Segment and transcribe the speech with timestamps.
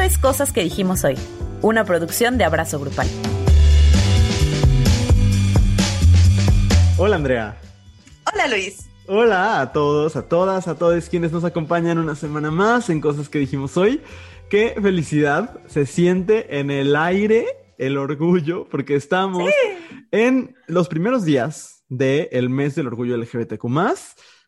[0.00, 1.14] Esto es Cosas que dijimos hoy,
[1.60, 3.06] una producción de Abrazo Grupal.
[6.96, 7.60] Hola Andrea.
[8.32, 8.88] Hola Luis.
[9.06, 13.28] Hola a todos, a todas, a todos quienes nos acompañan una semana más en Cosas
[13.28, 14.00] que dijimos hoy.
[14.48, 17.44] Qué felicidad se siente en el aire
[17.76, 19.52] el orgullo, porque estamos
[20.12, 23.66] en los primeros días del mes del orgullo LGBTQ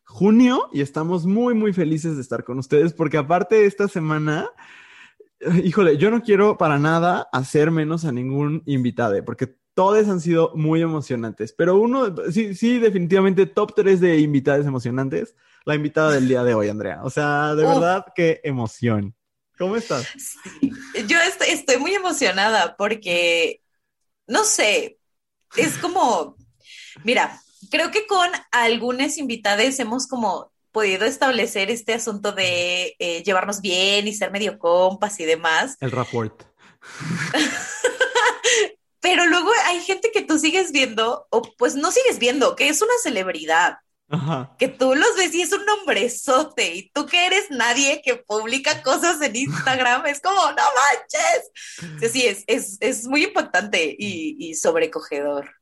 [0.04, 4.50] junio, y estamos muy, muy felices de estar con ustedes, porque aparte de esta semana,
[5.64, 10.52] híjole, yo no quiero para nada hacer menos a ningún invitado, porque todos han sido
[10.54, 16.28] muy emocionantes, pero uno, sí, sí, definitivamente top 3 de invitados emocionantes, la invitada del
[16.28, 17.00] día de hoy, Andrea.
[17.04, 19.14] O sea, de verdad, qué emoción.
[19.58, 20.06] ¿Cómo estás?
[21.06, 23.62] Yo estoy, muy emocionada porque,
[24.26, 24.98] no sé,
[25.56, 26.36] es como,
[27.04, 33.60] mira, creo que con algunas invitadas hemos como podido establecer este asunto de eh, llevarnos
[33.60, 35.76] bien y ser medio compas y demás.
[35.80, 36.42] El rapport.
[39.00, 42.82] Pero luego hay gente que tú sigues viendo, o pues no sigues viendo, que es
[42.82, 43.78] una celebridad.
[44.58, 48.82] Que tú los ves y es un hombrezote y tú que eres nadie que publica
[48.82, 52.12] cosas en Instagram, es como, no manches.
[52.12, 55.61] Sí, es, es, es muy impactante y, y sobrecogedor.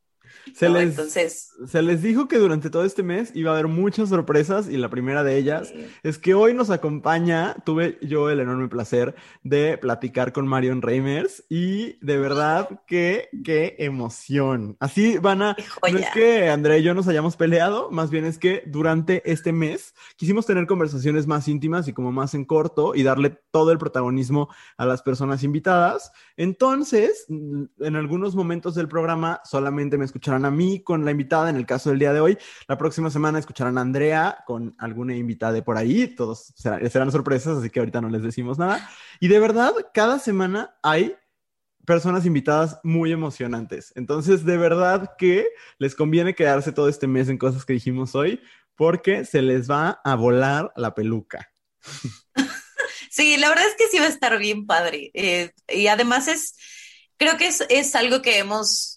[0.53, 1.53] Se, les, Entonces...
[1.65, 4.89] se les dijo que durante todo este mes iba a haber muchas sorpresas y la
[4.89, 10.33] primera de ellas es que hoy nos acompaña, tuve yo el enorme placer de platicar
[10.33, 14.77] con Marion Reimers y de verdad que qué emoción.
[14.79, 15.55] Así van a...
[15.91, 19.51] No es que Andrea y yo nos hayamos peleado, más bien es que durante este
[19.51, 23.77] mes quisimos tener conversaciones más íntimas y como más en corto y darle todo el
[23.77, 26.11] protagonismo a las personas invitadas.
[26.37, 31.55] Entonces, en algunos momentos del programa solamente me escucharon a mí con la invitada en
[31.55, 32.37] el caso del día de hoy.
[32.67, 36.07] La próxima semana escucharán a Andrea con alguna invitada de por ahí.
[36.07, 38.89] Todos serán, serán sorpresas, así que ahorita no les decimos nada.
[39.19, 41.15] Y de verdad, cada semana hay
[41.85, 43.91] personas invitadas muy emocionantes.
[43.95, 45.47] Entonces, de verdad que
[45.77, 48.41] les conviene quedarse todo este mes en cosas que dijimos hoy,
[48.75, 51.51] porque se les va a volar la peluca.
[53.11, 55.11] Sí, la verdad es que sí va a estar bien padre.
[55.13, 56.55] Eh, y además es,
[57.17, 58.90] creo que es, es algo que hemos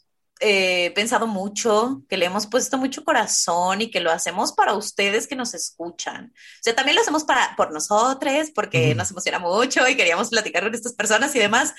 [0.46, 5.26] eh, pensado mucho, que le hemos puesto mucho corazón y que lo hacemos para ustedes
[5.26, 6.34] que nos escuchan.
[6.34, 10.62] O sea, también lo hacemos para, por nosotros, porque nos emociona mucho y queríamos platicar
[10.62, 11.72] con estas personas y demás.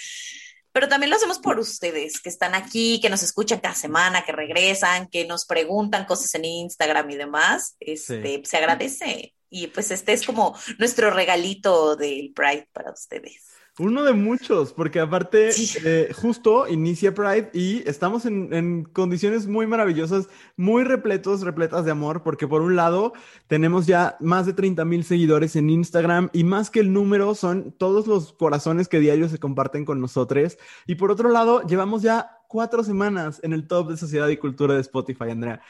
[0.71, 4.31] Pero también lo hacemos por ustedes que están aquí, que nos escuchan cada semana, que
[4.31, 7.75] regresan, que nos preguntan cosas en Instagram y demás.
[7.79, 9.35] Este, Se agradece.
[9.49, 13.54] Y pues este es como nuestro regalito del Pride para ustedes.
[13.77, 15.49] Uno de muchos, porque aparte
[15.83, 22.23] eh, justo inicia Pride y estamos en, condiciones muy maravillosas, muy repletos, repletas de amor,
[22.23, 23.11] porque por un lado
[23.47, 27.73] tenemos ya más de 30 mil seguidores en Instagram y más que el número son
[27.73, 30.57] todos los corazones que diarios se comparten con nosotros.
[30.87, 34.75] Y por otro lado, llevamos ya cuatro semanas en el top de Sociedad y Cultura
[34.75, 35.61] de Spotify, Andrea.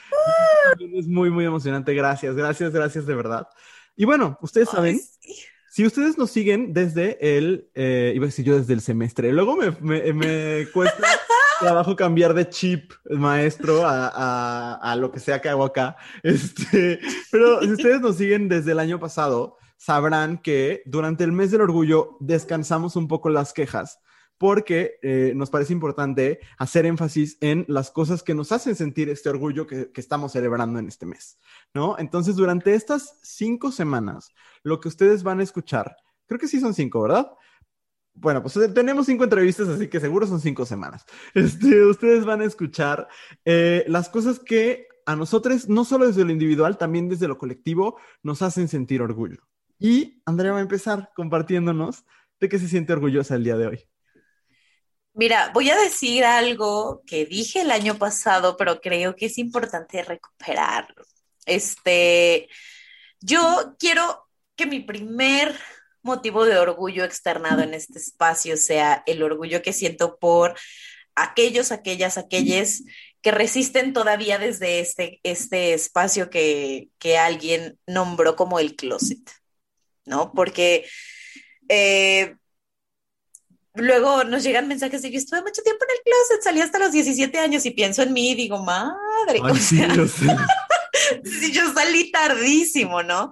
[0.93, 1.95] Es muy, muy emocionante.
[1.95, 3.47] Gracias, gracias, gracias de verdad.
[3.95, 4.99] Y bueno, ustedes saben...
[5.75, 9.57] Si ustedes nos siguen desde el, eh, iba a decir yo desde el semestre, luego
[9.57, 11.05] me, me, me cuesta
[11.59, 15.97] trabajo cambiar de chip maestro a, a, a, lo que sea que hago acá.
[16.23, 21.51] Este, pero si ustedes nos siguen desde el año pasado, sabrán que durante el mes
[21.51, 23.99] del orgullo descansamos un poco las quejas
[24.37, 29.29] porque eh, nos parece importante hacer énfasis en las cosas que nos hacen sentir este
[29.29, 31.39] orgullo que, estamos celebrando en este mes,
[31.75, 31.97] ¿no?
[31.99, 34.29] Entonces, durante estas cinco semanas,
[34.63, 37.31] lo que ustedes van a escuchar, creo que sí son cinco, ¿verdad?
[38.13, 41.05] Bueno, pues eh, tenemos cinco entrevistas, así que seguro son cinco semanas.
[41.35, 43.09] Este, ustedes van a escuchar
[43.43, 47.99] eh, las cosas que a nosotros, no solo desde lo individual, también desde lo colectivo,
[48.23, 49.43] nos hacen sentir orgullo.
[49.77, 52.05] Y Andrea va a empezar compartiéndonos
[52.39, 53.83] de qué se siente orgullosa el día de hoy.
[55.13, 60.03] Mira, voy a decir algo que dije el año pasado, pero creo que es importante
[60.03, 61.03] recuperarlo.
[61.45, 62.49] Este,
[63.21, 65.55] yo quiero que mi primer
[66.01, 70.55] motivo de orgullo externado en este espacio sea el orgullo que siento por
[71.15, 72.83] aquellos, aquellas, aquellas
[73.21, 79.19] que resisten todavía desde este, este espacio que, que alguien nombró como el closet,
[80.05, 80.31] ¿no?
[80.31, 80.85] Porque
[81.69, 82.35] eh,
[83.73, 86.91] luego nos llegan mensajes de yo estuve mucho tiempo en el closet, salí hasta los
[86.91, 89.81] 17 años y pienso en mí y digo, madre, sí,
[91.51, 93.31] yo, salí tardísimo, ¿no?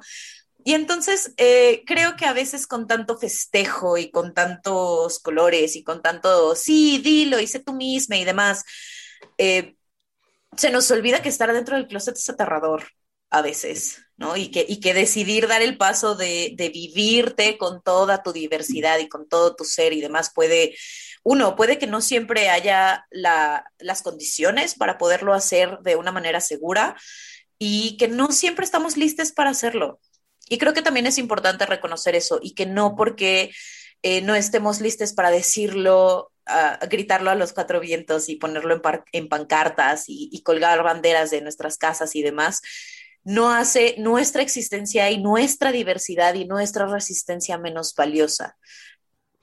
[0.65, 5.83] Y entonces eh, creo que a veces con tanto festejo y con tantos colores y
[5.83, 8.63] con tanto, sí, dilo, hice tú misma y demás,
[9.37, 9.75] eh,
[10.55, 12.85] se nos olvida que estar dentro del closet es aterrador
[13.29, 14.37] a veces, ¿no?
[14.37, 18.99] Y que, y que decidir dar el paso de, de vivirte con toda tu diversidad
[18.99, 20.77] y con todo tu ser y demás puede,
[21.23, 26.39] uno, puede que no siempre haya la, las condiciones para poderlo hacer de una manera
[26.41, 26.95] segura
[27.65, 30.01] y que no siempre estamos listos para hacerlo.
[30.49, 33.51] Y creo que también es importante reconocer eso y que no porque
[34.01, 38.81] eh, no estemos listos para decirlo, uh, gritarlo a los cuatro vientos y ponerlo en,
[39.13, 42.59] en pancartas y, y, colgar banderas de nuestras casas y demás,
[43.23, 48.57] no hace nuestra existencia y nuestra diversidad y nuestra resistencia menos valiosa.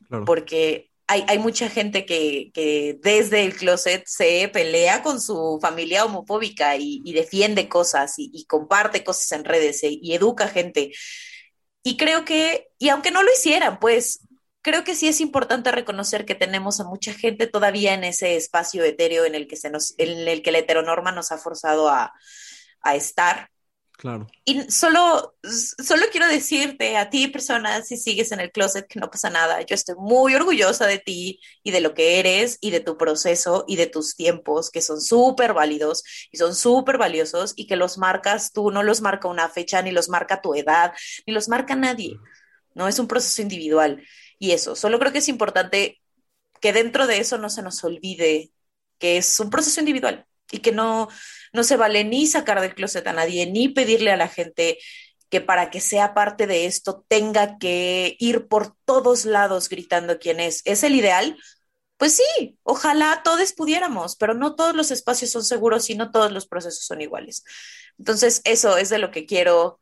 [0.08, 0.26] Claro.
[0.26, 7.12] Porque hay, mucha gente que, desde el closet se pelea con su familia homofóbica y,
[7.12, 10.92] defiende cosas y, comparte cosas en redes y, y educa gente.
[11.82, 14.20] Y creo que, y aunque no lo hicieran, pues
[14.62, 18.84] creo que sí es importante reconocer que tenemos a mucha gente todavía en ese espacio
[18.84, 22.12] etéreo en el que, se nos, en el que la heteronorma nos ha forzado a
[22.94, 23.50] estar.
[24.00, 24.28] Claro.
[24.46, 29.10] Y solo, solo quiero decirte a ti, persona, si sigues en el closet, que no
[29.10, 29.60] pasa nada.
[29.60, 33.66] Yo estoy muy orgullosa de ti y de lo que eres y de tu proceso
[33.68, 36.02] y de tus tiempos, que son súper válidos
[36.32, 39.90] y son súper valiosos y que los marcas tú, no los marca una fecha, ni
[39.90, 40.94] los marca tu edad,
[41.26, 42.16] ni los marca nadie.
[42.74, 44.02] No es un proceso individual.
[44.38, 46.00] Y eso, solo creo que es importante
[46.58, 48.50] que dentro de eso no se nos olvide
[48.98, 51.08] que es un proceso individual y que no,
[51.52, 54.78] no se vale ni sacar del closet a nadie, ni pedirle a la gente
[55.28, 60.40] que para que sea parte de esto tenga que ir por todos lados gritando quién
[60.40, 60.62] es.
[60.64, 61.38] ¿Es el ideal?
[61.96, 66.32] Pues sí, ojalá todos pudiéramos, pero no todos los espacios son seguros y no todos
[66.32, 67.44] los procesos son iguales.
[67.98, 69.78] Entonces, eso es de lo que quiero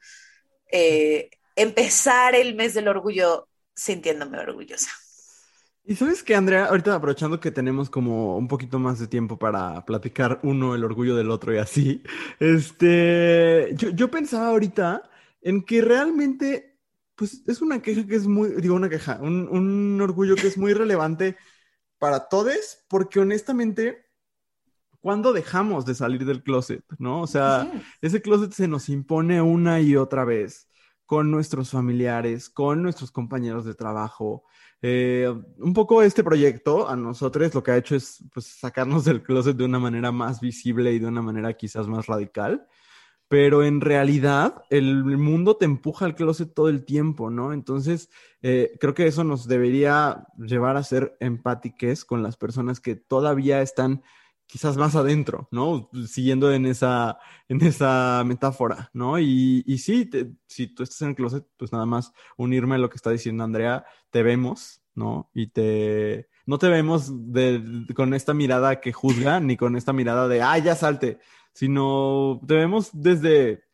[0.71, 4.91] eh, empezar el mes del orgullo sintiéndome orgullosa.
[5.89, 9.87] Y sabes que, Andrea, ahorita aprovechando que tenemos como un poquito más de tiempo para
[9.87, 12.03] platicar uno el orgullo del otro y así,
[12.41, 15.09] este, yo, yo pensaba ahorita
[15.41, 16.79] en que realmente,
[17.15, 20.59] pues es una queja que es muy, digo una queja, un, un orgullo que es
[20.59, 21.39] muy relevante
[21.99, 24.11] para todos, porque honestamente,
[25.01, 26.85] ¿cuándo dejamos de salir del closet?
[26.99, 27.23] ¿No?
[27.23, 27.81] O sea, sí.
[28.03, 30.69] ese closet se nos impone una y otra vez
[31.07, 34.45] con nuestros familiares, con nuestros compañeros de trabajo.
[34.81, 35.29] Eh,
[35.59, 39.57] un poco este proyecto a nosotros lo que ha hecho es pues, sacarnos del closet
[39.57, 42.65] de una manera más visible y de una manera quizás más radical,
[43.27, 47.53] pero en realidad el mundo te empuja al closet todo el tiempo, ¿no?
[47.53, 48.09] Entonces,
[48.41, 53.61] eh, creo que eso nos debería llevar a ser empátiques con las personas que todavía
[53.63, 54.03] están
[54.49, 55.91] quizás más adentro, ¿no?
[56.09, 57.19] Siguiendo en esa,
[57.49, 59.19] en esa metáfora, ¿no?
[59.19, 62.79] Y, y sí, te, si tú estás en el closet, pues nada más unirme a
[62.79, 65.31] lo que está diciendo Andrea, te vemos, ¿no?
[65.35, 69.93] Y te, no te vemos de, de, con esta mirada que juzga, ni con esta
[69.93, 71.19] mirada de, ah, ya salte,
[71.53, 73.65] sino te vemos desde,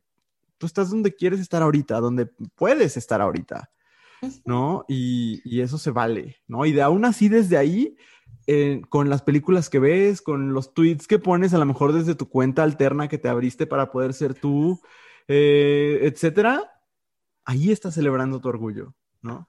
[0.59, 2.27] tú estás donde quieres estar ahorita, donde
[2.57, 3.71] puedes estar ahorita,
[4.45, 4.85] ¿no?
[4.89, 6.67] Y, y eso se vale, ¿no?
[6.67, 7.97] Y de aún así desde ahí
[8.47, 12.15] eh, con las películas que ves, con los tweets que pones, a lo mejor desde
[12.15, 14.81] tu cuenta alterna que te abriste para poder ser tú,
[15.29, 16.81] eh, etcétera,
[17.45, 19.49] ahí estás celebrando tu orgullo, ¿no?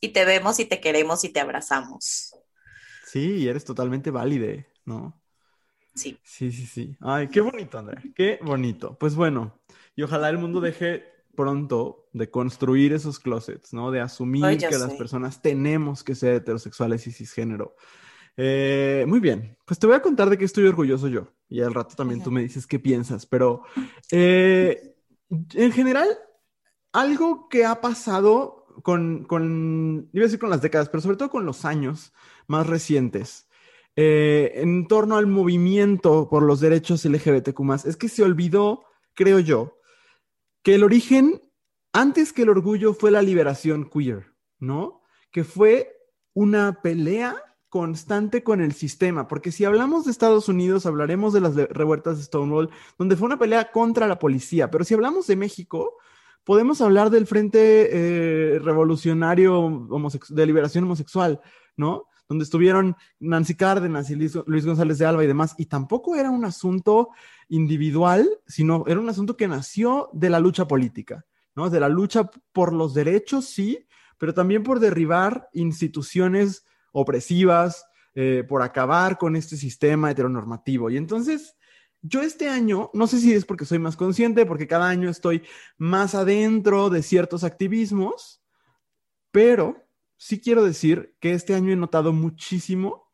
[0.00, 2.34] Y te vemos y te queremos y te abrazamos.
[3.06, 5.20] Sí, eres totalmente válide, ¿no?
[5.94, 6.18] Sí.
[6.22, 6.96] Sí, sí, sí.
[7.00, 8.96] Ay, qué bonito, Andrea, qué bonito.
[8.98, 9.58] Pues bueno,
[9.96, 13.92] y ojalá el mundo deje pronto de construir esos closets, ¿no?
[13.92, 14.78] De asumir Ay, que sé.
[14.80, 17.76] las personas tenemos que ser heterosexuales y cisgénero.
[18.36, 21.74] Eh, muy bien, pues te voy a contar de qué estoy orgulloso yo y al
[21.74, 23.62] rato también tú me dices qué piensas, pero
[24.10, 24.96] eh,
[25.54, 26.08] en general,
[26.92, 31.30] algo que ha pasado con, con, iba a decir con las décadas, pero sobre todo
[31.30, 32.12] con los años
[32.48, 33.48] más recientes,
[33.94, 39.77] eh, en torno al movimiento por los derechos LGBTQ, es que se olvidó, creo yo,
[40.62, 41.40] que el origen,
[41.92, 45.02] antes que el orgullo, fue la liberación queer, ¿no?
[45.30, 45.92] Que fue
[46.34, 47.36] una pelea
[47.68, 52.24] constante con el sistema, porque si hablamos de Estados Unidos, hablaremos de las revueltas de
[52.24, 55.96] Stonewall, donde fue una pelea contra la policía, pero si hablamos de México,
[56.44, 59.86] podemos hablar del Frente eh, Revolucionario
[60.30, 61.40] de Liberación Homosexual,
[61.76, 62.07] ¿no?
[62.28, 64.34] Donde estuvieron Nancy Cárdenas y Luis,
[64.66, 67.10] González de Alba y demás, y tampoco era un asunto
[67.48, 71.70] individual, sino era un asunto que nació de la lucha política, ¿no?
[71.70, 73.86] De la lucha por los derechos, sí,
[74.18, 80.90] pero también por derribar instituciones opresivas, eh, por acabar con este sistema heteronormativo.
[80.90, 81.56] Y entonces,
[82.02, 85.42] yo este año, no sé si es porque soy más consciente, porque cada año estoy
[85.76, 88.42] más adentro de ciertos activismos,
[89.30, 89.87] pero
[90.18, 93.08] sí quiero decir que este año he notado muchísimo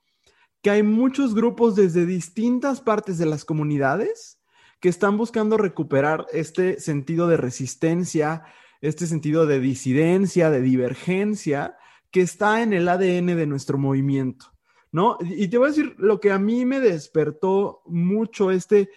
[0.62, 4.40] que hay muchos grupos desde distintas partes de las comunidades
[4.80, 8.44] que están buscando recuperar este sentido de resistencia,
[8.80, 11.76] este sentido de disidencia, de divergencia
[12.10, 14.54] que está en el ADN de nuestro movimiento,
[14.90, 15.18] ¿no?
[15.20, 18.88] Y te voy a decir lo que a mí me despertó mucho este,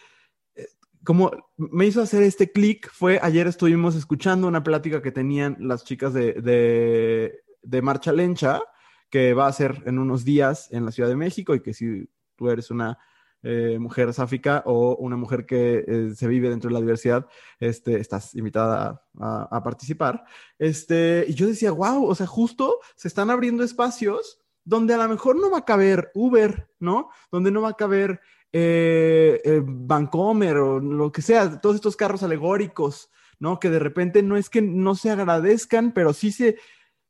[0.55, 0.67] eh,
[1.03, 5.83] como me hizo hacer este clic fue ayer estuvimos escuchando una plática que tenían las
[5.83, 8.61] chicas de, de, de Marcha Lencha,
[9.09, 12.09] que va a ser en unos días en la Ciudad de México y que si
[12.35, 12.97] tú eres una
[13.43, 17.27] eh, mujer sáfica o una mujer que eh, se vive dentro de la diversidad,
[17.59, 20.23] este, estás invitada a, participar.
[20.57, 25.07] Este, y yo decía, wow, o sea, justo se están abriendo espacios donde a lo
[25.07, 27.09] mejor no va a caber Uber, ¿no?
[27.31, 28.19] Donde no va a caber
[28.51, 33.59] eh, eh Vancomer o lo que sea, todos estos carros alegóricos, ¿no?
[33.59, 36.57] Que de repente no es que no se agradezcan, pero sí se,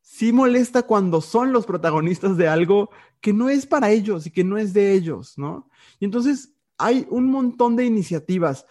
[0.09, 4.45] sí molesta cuando son los protagonistas de algo que no es para ellos y que
[4.45, 5.69] no es de ellos, ¿no?
[5.99, 8.65] Y entonces hay un montón de iniciativas.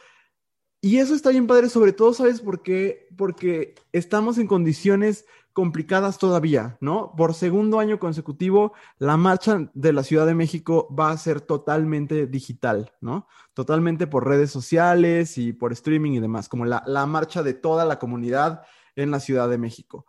[0.81, 3.09] Y eso está bien padre, sobre todo, ¿sabes por qué?
[3.19, 7.13] Porque estamos en condiciones complicadas todavía, ¿no?
[7.17, 12.27] Por segundo año consecutivo, la marcha de la Ciudad de México va a ser totalmente
[12.27, 13.29] digital, ¿no?
[13.53, 17.85] Totalmente por redes sociales y por streaming y demás, como la, la marcha de toda
[17.85, 18.63] la comunidad
[18.97, 20.07] en la Ciudad de México.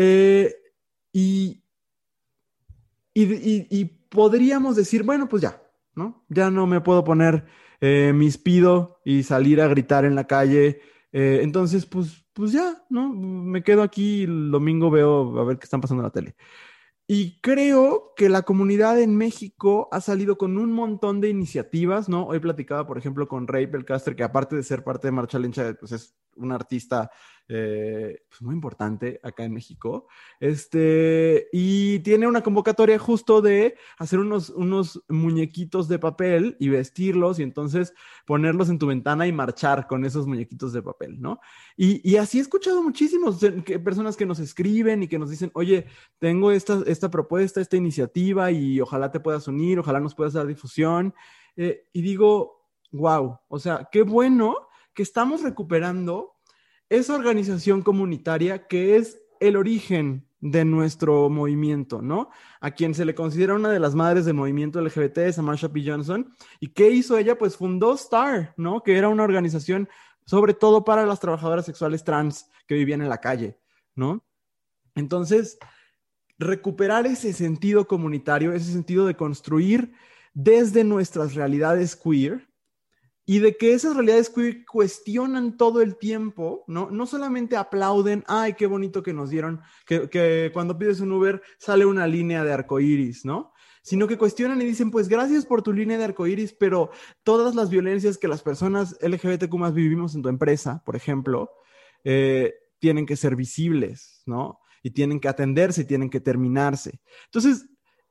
[0.00, 0.54] Eh,
[1.12, 1.64] y,
[3.12, 5.60] y, podríamos decir, bueno, pues ya,
[5.96, 6.24] ¿no?
[6.28, 7.46] Ya no me puedo poner
[7.80, 10.80] eh, mis pido y salir a gritar en la calle.
[11.10, 13.12] Eh, entonces, pues, pues ya, ¿no?
[13.12, 16.36] Me quedo aquí el domingo veo a ver qué están pasando en la tele.
[17.08, 22.24] Y creo que la comunidad en México ha salido con un montón de iniciativas, ¿no?
[22.24, 25.74] Hoy platicaba, por ejemplo, con Ray Belcaster, que aparte de ser parte de Marcha Lencha,
[25.80, 27.10] pues es un artista
[27.50, 30.06] eh, pues muy importante acá en México.
[30.38, 37.38] Este, y tiene una convocatoria justo de hacer unos, unos muñequitos de papel y vestirlos
[37.38, 37.94] y entonces
[38.26, 41.40] ponerlos en tu ventana y marchar con esos muñequitos de papel, ¿no?
[41.76, 43.38] Y, y así he escuchado muchísimos
[43.82, 45.86] personas que nos escriben y que nos dicen, oye,
[46.18, 50.46] tengo esta, esta propuesta, esta iniciativa y ojalá te puedas unir, ojalá nos puedas dar
[50.46, 51.14] difusión.
[51.56, 56.37] Eh, y digo, wow, o sea, qué bueno que estamos recuperando
[56.90, 62.30] esa organización comunitaria que es el origen de nuestro movimiento, ¿no?
[62.60, 65.82] A quien se le considera una de las madres del movimiento LGBT es Marsha P.
[65.84, 66.32] Johnson.
[66.60, 67.36] ¿Y qué hizo ella?
[67.36, 68.82] Pues fundó STAR, ¿no?
[68.82, 69.88] Que era una organización
[70.24, 73.58] sobre todo para las trabajadoras sexuales trans que vivían en la calle,
[73.94, 74.22] ¿no?
[74.94, 75.58] Entonces,
[76.38, 79.94] recuperar ese sentido comunitario, ese sentido de construir
[80.34, 82.46] desde nuestras realidades queer,
[83.30, 86.90] y de que esas realidades queer cuestionan todo el tiempo, ¿no?
[86.90, 91.84] No solamente aplauden, ay, qué bonito que nos dieron, que, cuando pides un Uber sale
[91.84, 93.52] una línea de arcoíris, ¿no?
[93.82, 96.90] Sino que cuestionan y dicen, pues gracias por tu línea de arcoíris, pero
[97.22, 101.50] todas las violencias que las personas LGBTQ más vivimos en tu empresa, por ejemplo,
[102.04, 104.58] eh, tienen que ser visibles, ¿no?
[104.82, 106.98] Y tienen que atenderse, y tienen que terminarse.
[107.26, 107.66] Entonces,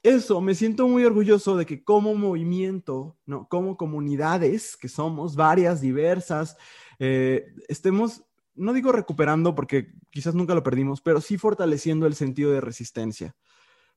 [0.08, 3.48] eso, me siento muy orgulloso de que como movimiento, ¿no?
[3.50, 6.58] como comunidades, que somos varias, diversas,
[7.00, 8.24] eh, estemos,
[8.56, 13.36] no digo recuperando porque quizás nunca lo perdimos, pero sí fortaleciendo el sentido de resistencia.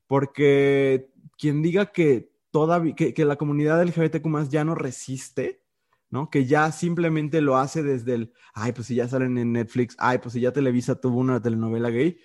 [0.07, 5.63] Porque quien diga que, toda, que, que la comunidad LGBTQ ya no resiste,
[6.11, 6.29] ¿no?
[6.29, 10.19] Que ya simplemente lo hace desde el, ay, pues si ya salen en Netflix, ay,
[10.19, 12.19] pues si ya Televisa tuvo una telenovela gay,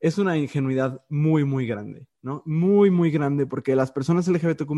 [0.00, 2.42] es una ingenuidad muy, muy grande, ¿no?
[2.46, 4.72] Muy, muy grande, porque las personas LGBTQ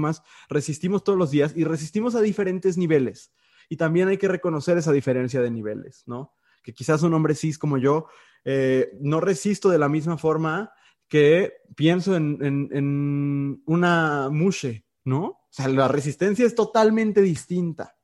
[0.48, 3.32] resistimos todos los días y resistimos a diferentes niveles.
[3.68, 6.34] Y también hay que reconocer esa diferencia de niveles, ¿no?
[6.62, 8.06] Que quizás un hombre cis como yo
[8.44, 10.72] eh, no resisto de la misma forma
[11.08, 15.24] que pienso en, en una mushe, ¿no?
[15.24, 17.96] O sea, la resistencia es totalmente distinta,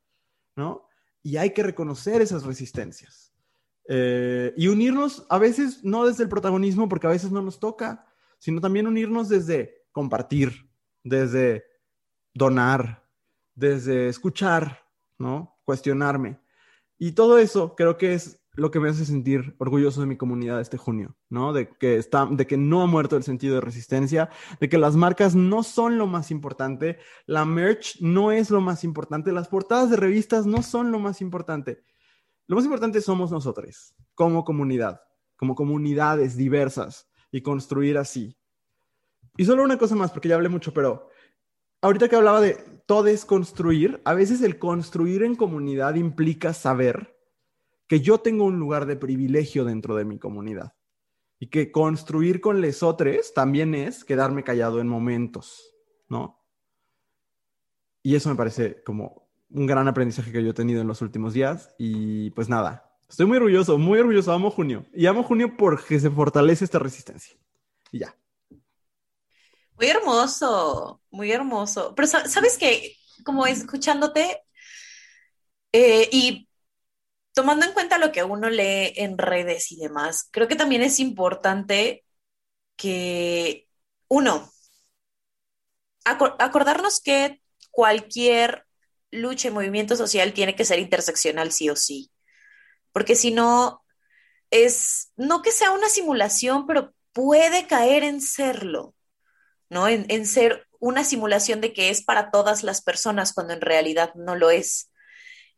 [0.54, 0.88] ¿no?
[1.22, 3.27] Y hay que reconocer esas resistencias.
[3.90, 8.06] Eh, y unirnos a veces no desde el protagonismo, porque a veces no nos toca,
[8.38, 10.70] sino también unirnos desde compartir,
[11.02, 11.64] desde
[12.34, 13.02] donar,
[13.54, 14.84] desde escuchar,
[15.18, 15.58] ¿no?
[15.64, 16.38] Cuestionarme.
[16.98, 20.60] Y todo eso creo que es lo que me hace sentir orgulloso de mi comunidad
[20.60, 21.52] este junio, ¿no?
[21.52, 24.30] De que, está, de que no ha muerto el sentido de resistencia,
[24.60, 28.84] de que las marcas no son lo más importante, la merch no es lo más
[28.84, 31.84] importante, las portadas de revistas no son lo más importante.
[32.48, 35.02] Lo más importante somos nosotros, como comunidad,
[35.36, 38.38] como comunidades diversas y construir así.
[39.36, 41.10] Y solo una cosa más, porque ya hablé mucho, pero
[41.82, 42.54] ahorita que hablaba de
[42.86, 47.14] todo es construir, a veces el construir en comunidad implica saber
[47.86, 50.74] que yo tengo un lugar de privilegio dentro de mi comunidad
[51.38, 55.74] y que construir con lesotres también es quedarme callado en momentos,
[56.08, 56.42] ¿no?
[58.02, 61.32] Y eso me parece como un gran aprendizaje que yo he tenido en los últimos
[61.32, 61.74] días.
[61.78, 64.32] Y pues nada, estoy muy orgulloso, muy orgulloso.
[64.32, 64.86] Amo junio.
[64.94, 67.36] Y amo junio porque se fortalece esta resistencia.
[67.90, 68.14] Y ya.
[69.76, 71.94] Muy hermoso, muy hermoso.
[71.94, 74.42] Pero sabes que, como escuchándote
[75.72, 76.48] eh, y
[77.32, 80.98] tomando en cuenta lo que uno lee en redes y demás, creo que también es
[80.98, 82.04] importante
[82.76, 83.68] que,
[84.08, 84.50] uno,
[86.04, 87.40] acordarnos que
[87.70, 88.67] cualquier
[89.10, 92.10] lucha y movimiento social tiene que ser interseccional sí o sí,
[92.92, 93.84] porque si no,
[94.50, 98.94] es, no que sea una simulación, pero puede caer en serlo,
[99.70, 99.88] ¿no?
[99.88, 104.36] En, ser una simulación de que es para todas las personas cuando en realidad no
[104.36, 104.90] lo es.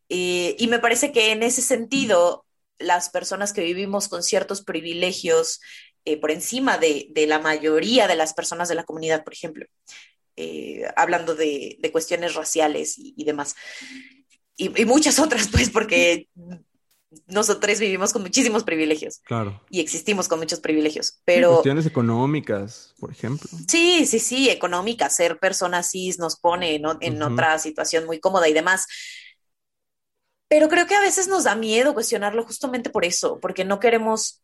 [0.08, 2.44] Y me parece que en ese sentido,
[2.78, 5.60] las personas que vivimos con ciertos privilegios
[6.06, 9.66] eh, por encima de, la mayoría de las personas de la comunidad, por ejemplo,
[10.40, 13.54] eh, hablando de, cuestiones raciales y, demás.
[14.56, 16.28] Y, muchas otras, pues, porque
[17.26, 19.20] nosotros vivimos con muchísimos privilegios.
[19.24, 19.62] Claro.
[19.68, 21.20] Y existimos con muchos privilegios.
[21.26, 21.52] Pero.
[21.54, 23.50] cuestiones económicas, por ejemplo.
[23.68, 25.14] Sí, sí, sí, económicas.
[25.14, 28.86] Ser persona cis nos pone en otra situación muy cómoda y demás.
[30.48, 34.42] Pero creo que a veces nos da miedo cuestionarlo justamente por eso, porque no queremos.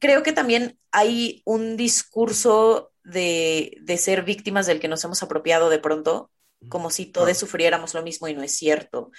[0.00, 5.70] Creo que también hay un discurso de, de ser víctimas del que nos hemos apropiado
[5.70, 6.30] de pronto,
[6.68, 9.10] como si todos sufriéramos lo mismo y no es cierto.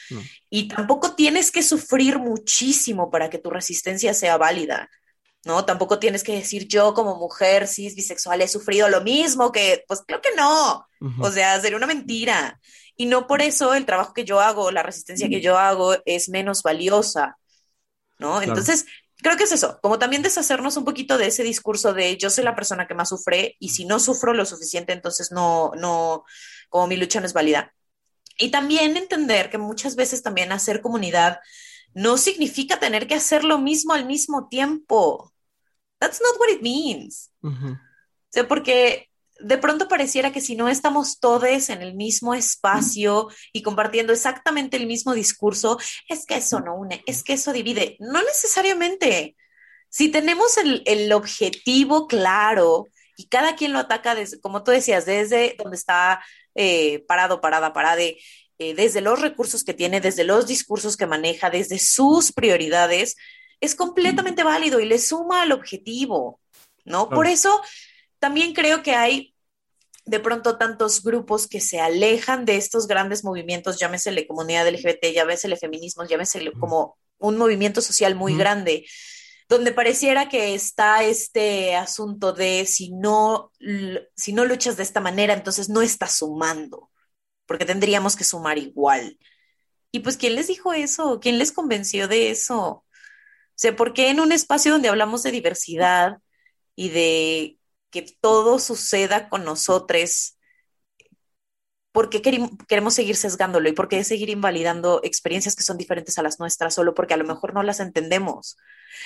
[0.49, 4.89] Y tampoco tienes que sufrir muchísimo para que tu resistencia sea válida,
[5.43, 5.65] ¿no?
[5.65, 10.01] Tampoco tienes que decir yo como mujer cis bisexual he sufrido lo mismo que, pues
[10.05, 10.87] creo que no,
[11.19, 12.59] o sea, sería una mentira.
[12.97, 16.29] Y no por eso el trabajo que yo hago, la resistencia que yo hago es
[16.29, 17.37] menos valiosa,
[18.17, 18.41] ¿no?
[18.41, 18.85] Entonces,
[19.17, 22.43] creo que es eso, como también deshacernos un poquito de ese discurso de yo soy
[22.43, 26.25] la persona que más sufre y si no sufro lo suficiente, entonces no, no,
[26.69, 27.73] como mi lucha no es válida.
[28.37, 31.39] Y también entender que muchas veces también hacer comunidad
[31.93, 35.33] no significa tener que hacer lo mismo al mismo tiempo.
[35.99, 37.31] That's not what it means.
[37.41, 37.77] O
[38.29, 43.61] sea, porque de pronto pareciera que si no estamos todos en el mismo espacio y
[43.61, 47.97] compartiendo exactamente el mismo discurso, es que eso no une, es que eso divide.
[47.99, 49.35] No necesariamente.
[49.89, 55.55] Si tenemos el, objetivo claro y cada quien lo ataca desde, como tú decías, desde
[55.57, 58.17] donde está eh, parado, parada, parade,
[58.57, 63.15] eh, desde los recursos que tiene, desde los discursos que maneja, desde sus prioridades,
[63.61, 66.39] es completamente válido y le suma al objetivo,
[66.83, 67.09] ¿no?
[67.09, 67.61] Por eso
[68.19, 69.34] también creo que hay
[70.05, 75.57] de pronto tantos grupos que se alejan de estos grandes movimientos, llámesele comunidad LGBT, llámesele
[75.57, 78.85] feminismo, llámesele como un movimiento social muy grande,
[79.49, 83.51] donde pareciera que está este asunto de si no,
[84.15, 86.91] si no luchas de esta manera, entonces no estás sumando,
[87.47, 89.17] porque tendríamos que sumar igual.
[89.91, 91.19] Y pues, ¿quién les dijo eso?
[91.19, 92.59] ¿Quién les convenció de eso?
[92.59, 92.85] O
[93.55, 96.17] sea, ¿por qué en un espacio donde hablamos de diversidad
[96.75, 97.57] y de
[97.95, 100.37] que todo suceda con nosotros,
[101.93, 106.23] ¿por qué queremos seguir sesgándolo y por qué seguir invalidando experiencias que son diferentes a
[106.23, 108.57] las nuestras solo porque a lo mejor no las entendemos?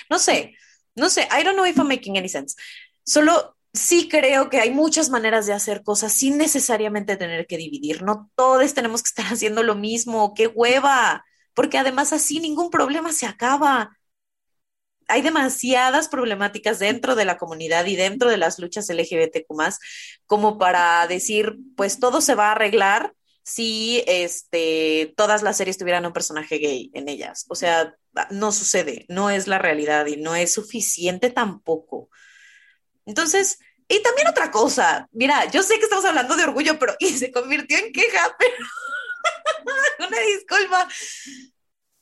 [0.09, 0.55] No sé,
[0.95, 2.55] no sé, I don't know if I'm making any sense.
[3.05, 8.01] Solo sí creo que hay muchas maneras de hacer cosas sin necesariamente tener que dividir.
[8.01, 11.23] No todos tenemos que estar haciendo lo mismo, qué hueva,
[11.53, 13.98] porque además así ningún problema se acaba
[15.09, 19.47] hay demasiadas problemáticas dentro de la comunidad y dentro de las luchas LGBTQ
[20.25, 26.05] como para decir, pues todo se va a arreglar si este, todas las series tuvieran
[26.05, 27.45] un personaje gay en ellas.
[27.49, 27.95] O sea,
[28.29, 32.09] no sucede, no es la realidad y no es suficiente tampoco.
[33.05, 37.09] Entonces, y también otra cosa, mira, yo sé que estamos hablando de orgullo, pero y
[37.09, 40.87] se convirtió en queja, pero una disculpa.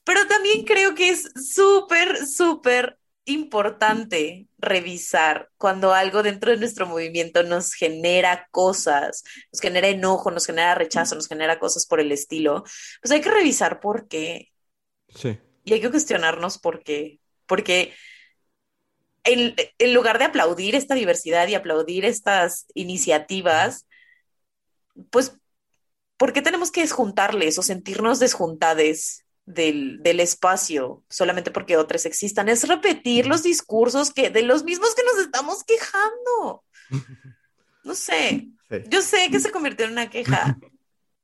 [0.07, 7.43] Pero también creo que es súper, súper importante revisar cuando algo dentro de nuestro movimiento
[7.43, 12.63] nos genera cosas, nos genera enojo, nos genera rechazo, nos genera cosas por el estilo,
[13.01, 14.53] pues hay que revisar por qué.
[15.13, 15.37] Sí.
[15.65, 17.19] Y hay que cuestionarnos por qué.
[17.45, 17.93] Porque
[19.25, 23.89] en, en lugar de aplaudir esta diversidad y aplaudir estas iniciativas,
[25.09, 25.33] pues,
[26.15, 29.26] ¿por qué tenemos que desjuntarles o sentirnos desjuntades?
[29.47, 35.03] Del, espacio solamente porque otras existan, es repetir los discursos que, de los mismos que
[35.03, 36.63] nos estamos quejando.
[37.83, 38.49] No sé,
[38.89, 40.57] yo sé que se convirtió en una queja,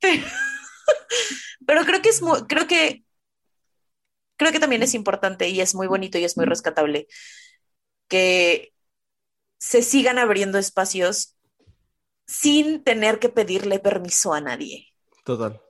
[1.66, 3.04] pero, creo que es muy, creo que
[4.38, 7.06] creo que también es importante y es muy bonito y es muy rescatable
[8.08, 8.72] que
[9.58, 11.36] se sigan abriendo espacios
[12.26, 14.94] sin tener que pedirle permiso a nadie.
[15.26, 15.60] Total.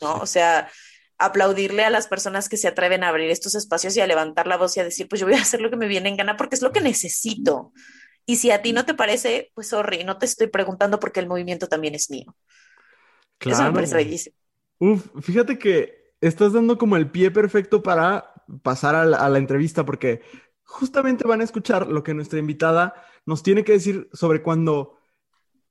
[0.00, 0.14] ¿no?
[0.14, 0.70] O sea,
[1.18, 4.56] aplaudirle a las personas que se atreven a abrir estos espacios y a levantar la
[4.56, 6.36] voz y a decir, pues yo voy a hacer lo que me viene en gana
[6.36, 7.72] porque es lo que necesito.
[8.24, 11.26] Y si a ti no te parece, pues sorry, no te estoy preguntando porque el
[11.26, 12.36] movimiento también es mío.
[13.38, 13.56] Claro.
[13.56, 14.36] Eso me parece bellísimo.
[14.78, 20.22] Uf, fíjate que estás dando como el pie perfecto para pasar a la, entrevista porque
[20.62, 22.94] justamente van a escuchar lo que nuestra invitada
[23.26, 24.97] nos tiene que decir sobre cuando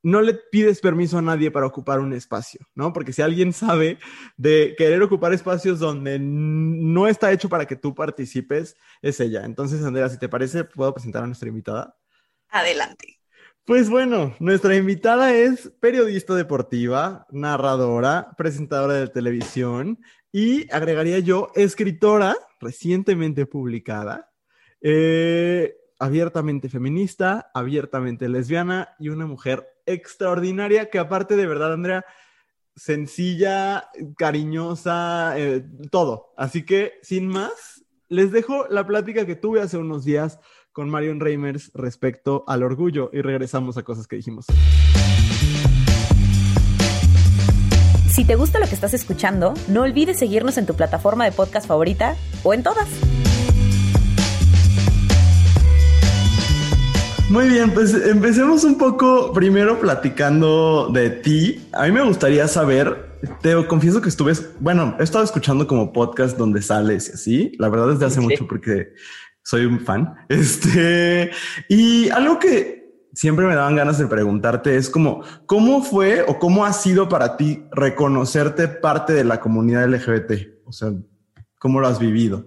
[0.07, 2.93] no le pides permiso a nadie para ocupar un espacio, ¿no?
[2.93, 3.99] Porque si alguien sabe
[4.37, 9.43] de querer ocupar espacios donde no está hecho para que tú participes, es ella.
[9.43, 11.97] Entonces, Andrea, si te parece, ¿puedo presentar a nuestra invitada?
[12.47, 13.19] Adelante.
[13.65, 19.99] Pues bueno, nuestra invitada es periodista deportiva, narradora, presentadora de televisión
[20.31, 24.31] y agregaría yo escritora recientemente publicada.
[24.79, 32.05] Eh, abiertamente feminista, abiertamente lesbiana y una mujer extraordinaria que aparte de verdad, Andrea,
[32.75, 36.33] sencilla, cariñosa, eh, todo.
[36.37, 40.39] Así que, sin más, les dejo la plática que tuve hace unos días
[40.71, 44.45] con Marion Reimers respecto al orgullo y regresamos a cosas que dijimos.
[48.11, 51.67] Si te gusta lo que estás escuchando, no olvides seguirnos en tu plataforma de podcast
[51.67, 52.87] favorita o en todas.
[57.29, 61.67] Muy bien, pues empecemos un poco primero platicando de ti.
[61.73, 66.37] A mí me gustaría saber, te confieso que estuve, bueno, he estado escuchando como podcast
[66.37, 68.93] donde sales y así, la verdad desde hace mucho porque
[69.43, 70.15] soy un fan.
[70.29, 71.31] Este,
[71.67, 76.63] y algo que siempre me daban ganas de preguntarte es como, ¿cómo fue o cómo
[76.63, 80.63] ha sido para ti reconocerte parte de la comunidad LGBT?
[80.65, 80.93] O sea,
[81.59, 82.45] ¿cómo lo has vivido?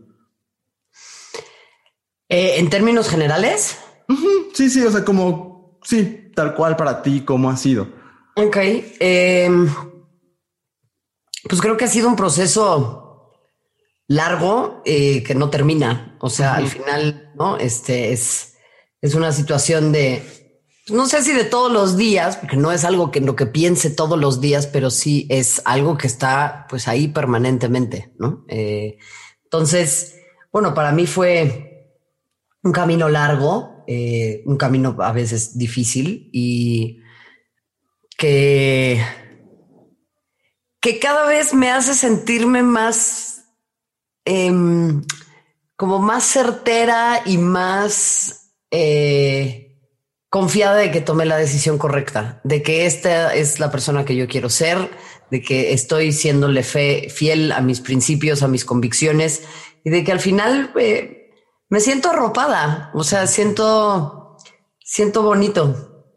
[2.30, 3.78] Eh, en términos generales.
[4.54, 7.88] Sí, sí, o sea, como, sí, tal cual para ti, ¿cómo ha sido?
[8.36, 8.56] Ok.
[8.98, 9.68] Em,
[11.48, 13.32] pues creo que ha sido un proceso
[14.06, 16.16] largo eh, que no termina.
[16.20, 17.56] O sea, al final, ¿no?
[17.56, 18.56] Este es,
[19.00, 20.22] es una situación de,
[20.88, 23.90] no sé si de todos los días, porque no es algo que lo que piense
[23.90, 28.44] todos los días, pero sí es algo que está pues ahí permanentemente, ¿no?
[28.48, 28.98] Eh,
[29.44, 30.16] entonces,
[30.52, 31.69] bueno, para mí fue
[32.62, 37.00] un camino largo, eh, un camino a veces difícil y
[38.16, 39.02] que,
[40.80, 43.44] que cada vez me hace sentirme más,
[44.24, 45.02] em,
[45.76, 49.78] como más certera y más eh,
[50.28, 54.28] confiada de que tomé la decisión correcta, de que esta es la persona que yo
[54.28, 54.90] quiero ser,
[55.30, 59.42] de que estoy siéndole fe, fiel a mis principios, a mis convicciones
[59.82, 60.72] y de que al final...
[61.70, 64.36] Me siento arropada, o sea, siento,
[64.84, 66.08] siento bonito.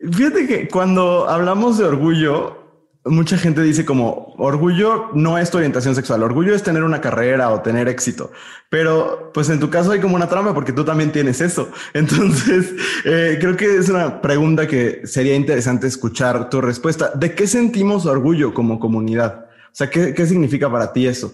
[0.00, 5.94] Fíjate que cuando hablamos de orgullo, mucha gente dice como orgullo no es tu orientación
[5.94, 8.32] sexual, orgullo es tener una carrera o tener éxito,
[8.68, 11.70] pero pues en tu caso hay como una trama porque tú también tienes eso.
[11.94, 12.72] Entonces,
[13.04, 17.12] eh, creo que es una pregunta que sería interesante escuchar tu respuesta.
[17.14, 19.46] ¿De qué sentimos orgullo como comunidad?
[19.46, 21.32] O sea, ¿qué, qué significa para ti eso?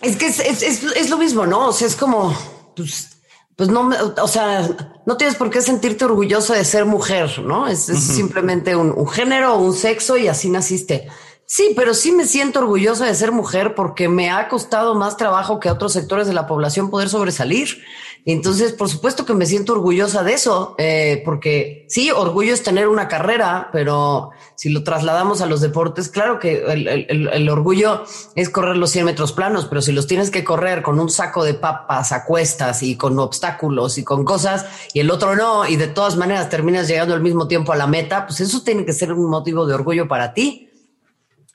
[0.00, 1.68] Es que es, lo mismo, ¿no?
[1.68, 2.34] O sea, es como,
[2.74, 3.10] pues,
[3.56, 3.90] pues no,
[4.22, 4.68] o sea,
[5.04, 7.68] no tienes por qué sentirte orgulloso de ser mujer, ¿no?
[7.68, 11.08] Es, simplemente un, un, género, un sexo y así naciste.
[11.52, 15.58] Sí, pero sí me siento orgullosa de ser mujer porque me ha costado más trabajo
[15.58, 17.82] que a otros sectores de la población poder sobresalir.
[18.26, 22.88] Entonces, por supuesto que me siento orgullosa de eso, eh, porque sí, orgullo es tener
[22.88, 28.04] una carrera, pero si lo trasladamos a los deportes, claro que el, orgullo
[28.34, 31.44] es correr los 100 metros planos, pero si los tienes que correr con un saco
[31.44, 35.76] de papas a cuestas y con obstáculos y con cosas, y el otro no, y
[35.76, 38.92] de todas maneras terminas llegando al mismo tiempo a la meta, pues eso tiene que
[38.92, 40.69] ser un motivo de orgullo para ti.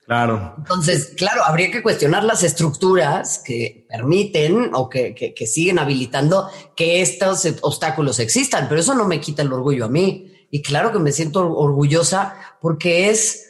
[0.06, 0.54] Claro.
[0.60, 7.02] Entonces, claro, habría que cuestionar las estructuras que permiten o que, que, siguen habilitando que
[7.02, 10.32] estos obstáculos existan, pero eso no me quita el orgullo a mí.
[10.52, 13.48] Y claro que me siento orgullosa porque es,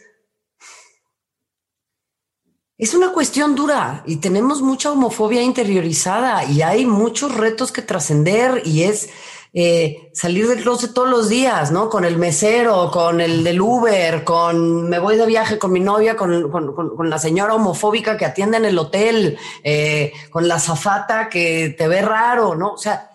[2.78, 8.62] es una cuestión dura y tenemos mucha homofobia interiorizada y hay muchos retos que trascender
[8.66, 9.10] y es
[9.58, 11.90] eh, salir del closet todos los días, ¿no?
[11.90, 16.18] Con el mesero, con el del Uber, con me voy de viaje con mi novia,
[16.18, 21.88] con, la señora homofóbica que atiende en el hotel, eh, con la zafata que te
[21.88, 22.74] ve raro, ¿no?
[22.74, 23.10] O sea,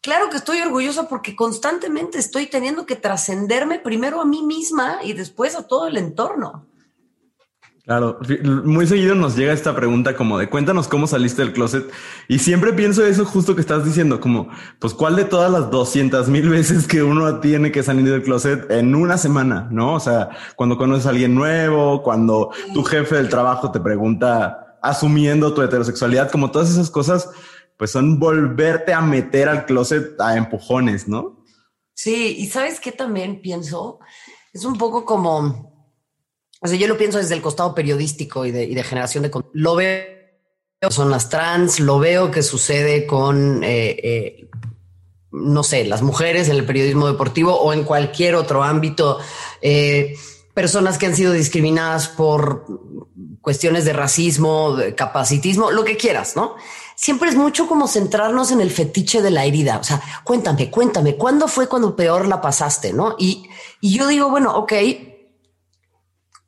[0.00, 5.12] claro que estoy orgullosa porque constantemente estoy teniendo que trascenderme primero a mí misma y
[5.12, 6.66] después a todo el entorno.
[7.84, 8.18] Claro,
[8.64, 11.90] muy seguido nos llega esta pregunta como de cuéntanos cómo saliste del closet
[12.28, 16.28] y siempre pienso eso justo que estás diciendo, como pues cuál de todas las 200
[16.28, 19.94] mil veces que uno tiene que salir del closet en una semana, ¿no?
[19.94, 25.54] O sea, cuando conoces a alguien nuevo, cuando tu jefe del trabajo te pregunta asumiendo
[25.54, 27.30] tu heterosexualidad, como todas esas cosas,
[27.78, 31.44] pues son volverte a meter al closet a empujones, ¿no?
[31.94, 34.00] Sí, y sabes qué también pienso,
[34.52, 35.79] es un poco como
[36.60, 39.30] o sea, yo lo pienso desde el costado periodístico y de, generación de...
[39.52, 40.20] Lo veo
[40.88, 44.50] son las trans, lo veo que sucede con, eh, eh,
[45.30, 49.18] no sé, las mujeres en el periodismo deportivo o en cualquier otro ámbito,
[49.60, 50.14] eh,
[50.54, 52.64] personas que han sido discriminadas por
[53.42, 56.56] cuestiones de racismo, de capacitismo, lo que quieras, ¿no?
[56.96, 59.78] Siempre es mucho como centrarnos en el fetiche de la herida.
[59.78, 62.92] O sea, cuéntame, cuéntame, ¿cuándo fue cuando peor la pasaste?
[62.92, 63.16] ¿No?
[63.18, 63.48] Y,
[63.80, 64.72] y yo digo, bueno, ok,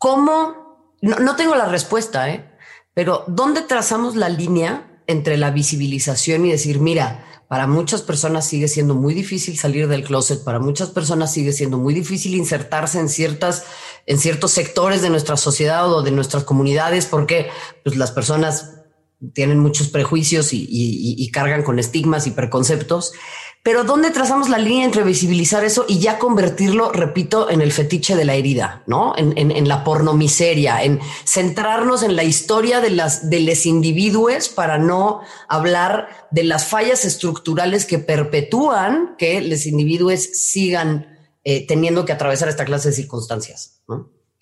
[0.02, 0.98] ¿Cómo?
[1.00, 2.44] No, tengo la respuesta, ¿eh?
[2.92, 8.66] pero ¿dónde trazamos la línea entre la visibilización y decir, mira, para muchas personas sigue
[8.66, 13.08] siendo muy difícil salir del closet, para muchas personas sigue siendo muy difícil insertarse en
[13.08, 13.64] ciertas,
[14.06, 17.48] en ciertos sectores de nuestra sociedad o de nuestras comunidades, porque
[17.84, 18.80] pues, las personas
[19.34, 23.12] tienen muchos prejuicios y cargan con estigmas y preconceptos.
[23.64, 28.16] Pero ¿dónde trazamos la línea entre visibilizar eso y ya convertirlo, repito, en el fetiche
[28.16, 29.14] de la herida, ¿no?
[29.16, 34.78] En, en, la pornomiseria, en centrarnos en la historia de las de los individuos para
[34.78, 41.06] no hablar de las fallas estructurales que perpetúan que los individuos sigan
[41.44, 43.80] eh, teniendo que atravesar esta clase de circunstancias.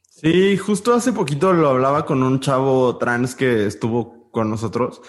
[0.09, 5.03] Sí, justo hace poquito lo hablaba con un chavo trans que estuvo con nosotros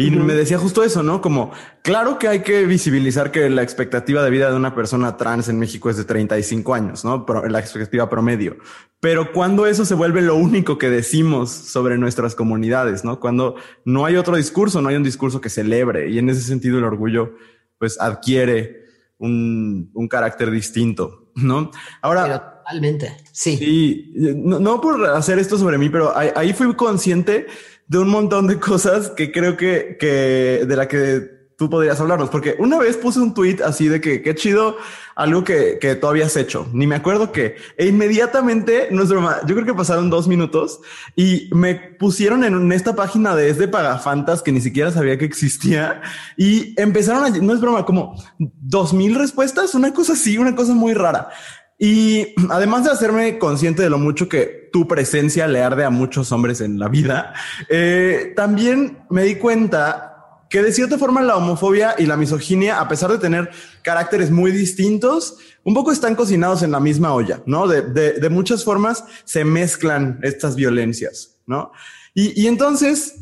[0.00, 1.20] y me decía justo eso, ¿no?
[1.20, 1.50] Como,
[1.82, 5.58] claro que hay que visibilizar que la expectativa de vida de una persona trans en
[5.58, 7.26] México es de 35 años, ¿no?
[7.26, 8.58] Pero la expectativa promedio.
[9.00, 13.18] Pero cuando eso se vuelve lo único que decimos sobre nuestras comunidades, ¿no?
[13.18, 16.08] Cuando no hay otro discurso, no hay un discurso que celebre.
[16.08, 17.34] Y en ese sentido el orgullo,
[17.80, 18.84] pues, adquiere
[19.18, 21.72] un, un carácter distinto, ¿no?
[22.02, 22.60] Ahora...
[22.62, 23.56] totalmente, sí.
[23.56, 27.48] Sí, no, no, por hacer esto sobre mí, pero ahí, ahí fui consciente
[27.88, 32.30] de un montón de cosas que creo que, que de la que tú podrías hablarnos,
[32.30, 34.76] porque una vez puse un tweet así de que qué chido
[35.16, 39.38] algo que, que tú habías hecho, ni me acuerdo qué, e inmediatamente, no es broma,
[39.44, 40.78] yo creo que pasaron dos minutos
[41.16, 45.24] y me pusieron en esta página de Es de Pagafantas que ni siquiera sabía que
[45.24, 46.00] existía
[46.36, 50.74] y empezaron a, no es broma, como dos mil respuestas, una cosa así, una cosa
[50.74, 51.30] muy rara.
[51.78, 56.32] Y además de hacerme consciente de lo mucho que tu presencia le arde a muchos
[56.32, 57.34] hombres en la vida,
[57.68, 60.04] eh, también me di cuenta
[60.50, 63.50] que de cierta forma la homofobia y la misoginia, a pesar de tener
[63.82, 67.68] caracteres muy distintos, un poco están cocinados en la misma olla, ¿no?
[67.68, 71.72] De, de, muchas formas se mezclan estas violencias, ¿no?
[72.14, 73.16] Y, y entonces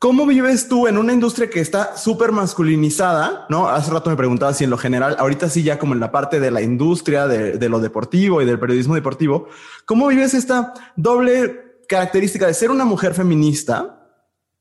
[0.00, 3.44] ¿Cómo vives tú en una industria que está súper masculinizada?
[3.50, 6.10] No, hace rato me preguntaba si en lo general, ahorita sí, ya como en la
[6.10, 9.48] parte de la industria, de, lo deportivo y del periodismo deportivo,
[9.84, 14.08] ¿cómo vives esta doble característica de ser una mujer feminista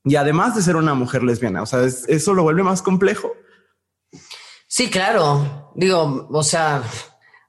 [0.04, 1.62] y además de ser una mujer lesbiana?
[1.62, 3.32] O sea, eso lo vuelve más complejo.
[4.68, 5.72] Sí, claro.
[5.74, 6.84] Digo, o sea,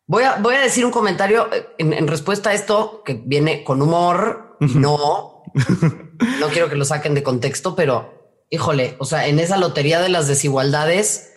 [0.06, 4.58] voy a, voy a decir un comentario en, respuesta a esto que viene con humor,
[4.60, 5.29] no
[6.40, 10.08] no quiero que lo saquen de contexto, pero híjole, o sea, en esa lotería de
[10.08, 11.32] las desigualdades,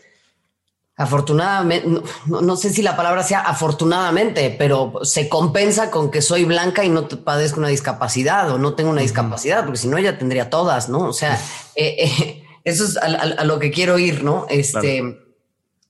[0.95, 1.87] afortunadamente,
[2.25, 6.89] no, sé si la palabra sea afortunadamente, pero se compensa con que soy blanca y
[6.89, 10.89] no padezco una discapacidad o no tengo una discapacidad, porque si no ya tendría todas,
[10.89, 11.07] ¿no?
[11.07, 11.39] O sea,
[11.75, 14.47] eh, eh, eso es a, lo que quiero ir, ¿no?
[14.49, 15.19] Este,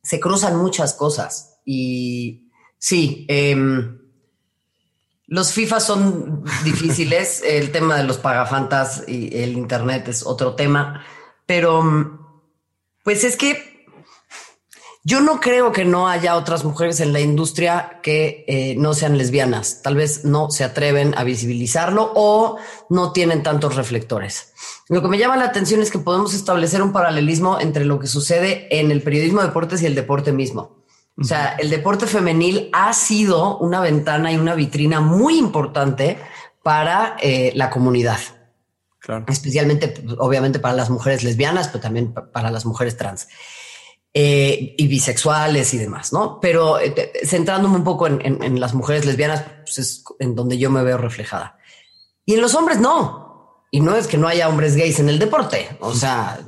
[0.01, 3.55] se cruzan muchas cosas y sí, eh,
[5.27, 11.05] los FIFA son difíciles, el tema de los pagafantas y el Internet es otro tema,
[11.45, 12.19] pero
[13.03, 13.73] pues es que
[15.05, 19.17] yo no creo que no haya otras mujeres en la industria que eh, no sean
[19.17, 19.81] lesbianas.
[19.81, 22.57] Tal vez no se atreven a visibilizarlo o
[22.89, 24.53] no tienen tantos reflectores.
[24.87, 28.07] Lo que me llama la atención es que podemos establecer un paralelismo entre lo que
[28.07, 30.82] sucede en el periodismo de deportes y el deporte mismo.
[31.19, 36.17] O sea, el deporte femenil ha sido una ventana y una vitrina muy importante
[36.63, 38.19] para eh, la comunidad.
[38.99, 39.25] Claro.
[39.27, 43.27] Especialmente, obviamente, para las mujeres lesbianas, pero también para las mujeres trans
[44.15, 46.39] eh, y bisexuales y demás, ¿no?
[46.39, 50.83] Pero eh, centrándome un poco en, las mujeres lesbianas, pues es en donde yo me
[50.83, 51.57] veo reflejada.
[52.23, 53.63] Y en los hombres no.
[53.71, 55.77] Y no es que no haya hombres gays en el deporte.
[55.79, 56.39] O sea,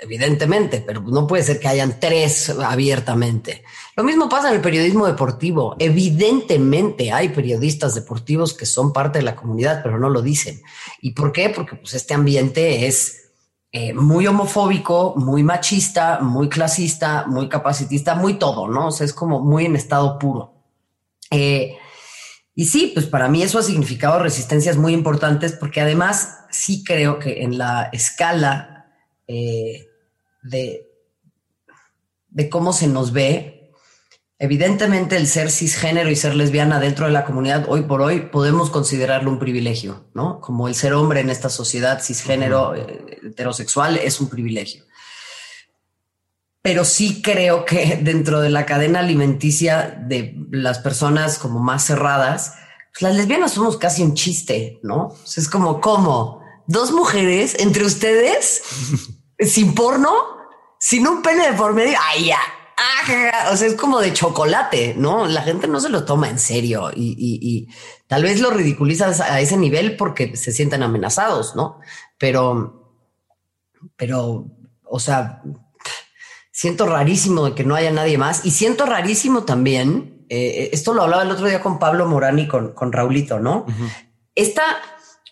[0.00, 3.64] evidentemente, pero no puede ser que hayan tres abiertamente.
[3.96, 5.76] Lo mismo pasa en el periodismo deportivo.
[5.78, 10.62] Evidentemente hay periodistas deportivos que son parte de la comunidad, pero no lo dicen.
[11.00, 11.50] ¿Y por qué?
[11.50, 13.32] Porque pues, este ambiente es
[13.72, 18.88] eh, muy homofóbico, muy machista, muy clasista, muy capacitista, muy todo, ¿no?
[18.88, 20.54] O sea, es como muy en estado puro.
[21.30, 21.76] Eh,
[22.54, 27.18] y sí, pues para mí eso ha significado resistencias muy importantes porque además sí creo
[27.18, 28.92] que en la escala
[29.28, 29.86] eh,
[30.42, 30.88] de,
[32.28, 33.72] de cómo se nos ve,
[34.38, 38.70] evidentemente el ser cisgénero y ser lesbiana dentro de la comunidad hoy por hoy podemos
[38.70, 40.40] considerarlo un privilegio, ¿no?
[40.40, 44.84] Como el ser hombre en esta sociedad cisgénero eh, heterosexual es un privilegio.
[46.62, 52.54] Pero sí creo que dentro de la cadena alimenticia de las personas como más cerradas,
[52.92, 55.14] pues las lesbianas somos casi un chiste, ¿no?
[55.36, 56.40] es como, ¿cómo?
[56.66, 58.62] ¿Dos mujeres entre ustedes?
[59.40, 60.10] sin porno,
[60.78, 61.98] sin un pene de por medio.
[62.10, 62.40] Ay, ya.
[63.52, 65.26] O sea, es como de chocolate, ¿no?
[65.26, 67.68] La gente no se lo toma en serio y,
[68.06, 71.80] tal vez lo ridiculizas a ese nivel porque se sienten amenazados, ¿no?
[72.18, 72.96] Pero,
[73.96, 74.46] pero,
[74.84, 75.42] o sea,
[76.52, 80.26] siento rarísimo de que no haya nadie más y siento rarísimo también.
[80.28, 83.66] Eh, esto lo hablaba el otro día con Pablo Morani, con, con Raulito, ¿no?
[84.34, 84.62] Esta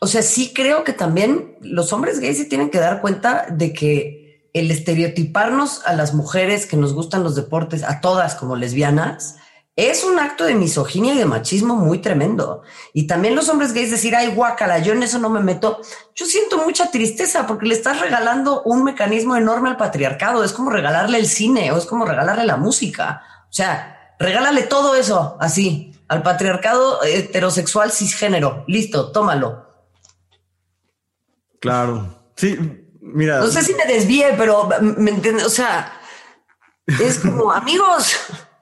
[0.01, 3.73] o sea, sí creo que también los hombres gays se tienen que dar cuenta de
[3.73, 9.37] que el estereotiparnos a las mujeres que nos gustan los deportes, a todas como lesbianas,
[9.77, 12.63] es un acto de misoginia y de machismo muy tremendo.
[12.93, 15.81] Y también los hombres gays decir, ay, guácala, yo en eso no me meto.
[16.17, 20.43] Yo siento mucha tristeza porque le estás regalando un mecanismo enorme al patriarcado.
[20.43, 23.23] Es como regalarle el cine o es como regalarle la música.
[23.45, 28.65] O sea, regálale todo eso así al patriarcado heterosexual cisgénero.
[28.67, 29.68] Listo, tómalo.
[31.61, 32.33] Claro.
[32.37, 32.59] Sí,
[33.01, 33.41] mira.
[33.41, 35.45] No sé si me desvíe, pero me entiendes.
[35.45, 35.93] O sea,
[36.87, 38.17] es como amigos,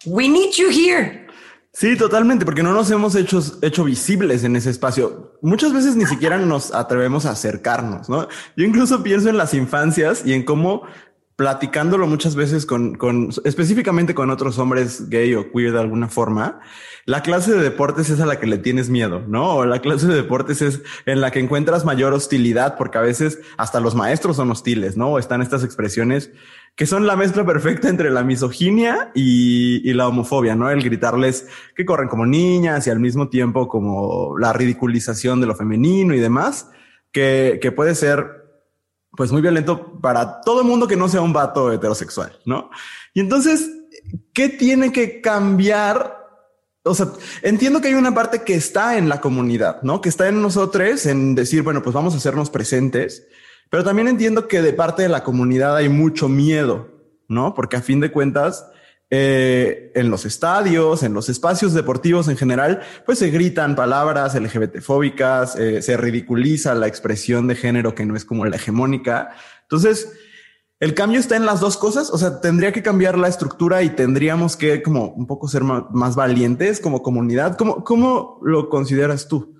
[0.05, 1.27] we need you here.
[1.73, 5.39] Sí, totalmente, porque no nos hemos hecho, hecho visibles en ese espacio.
[5.43, 8.29] Muchas veces ni siquiera nos atrevemos a acercarnos, ¿no?
[8.57, 10.85] Yo incluso pienso en las infancias y en cómo
[11.37, 16.61] platicándolo muchas veces con, con, específicamente con otros hombres gay o queer de alguna forma,
[17.05, 19.65] la clase de deportes es a la que le tienes miedo, ¿no?
[19.67, 23.81] La clase de deportes es en la que encuentras mayor hostilidad, porque a veces hasta
[23.81, 25.11] los maestros son hostiles, ¿no?
[25.11, 26.33] O están estas expresiones
[26.75, 30.71] que son la mezcla perfecta entre la misoginia y, y la homofobia, ¿no?
[30.71, 35.55] El gritarles que corren como niñas y al mismo tiempo como la ridiculización de lo
[35.55, 36.71] femenino y demás,
[37.13, 38.46] que, que puede ser
[39.17, 42.71] pues muy violento para todo el mundo que no sea un vato heterosexual, ¿no?
[43.15, 43.71] Y entonces,
[44.33, 46.17] ¿qué tiene que cambiar?
[46.85, 47.09] O sea,
[47.43, 50.01] entiendo que hay una parte que está en la comunidad, ¿no?
[50.01, 53.27] Que está en nosotros, en decir, bueno, pues vamos a hacernos presentes,
[53.71, 56.89] pero también entiendo que de parte de la comunidad hay mucho miedo,
[57.29, 57.55] ¿no?
[57.55, 58.67] Porque a fin de cuentas,
[59.09, 64.81] eh, en los estadios, en los espacios deportivos en general, pues se gritan palabras LGBT
[64.81, 69.31] fóbicas, eh, se ridiculiza la expresión de género que no es como la hegemónica.
[69.63, 70.13] Entonces,
[70.79, 72.11] el cambio está en las dos cosas.
[72.11, 76.17] O sea, tendría que cambiar la estructura y tendríamos que como un poco ser más,
[76.17, 77.57] valientes como comunidad.
[77.57, 79.55] ¿Cómo, ¿Cómo lo consideras tú?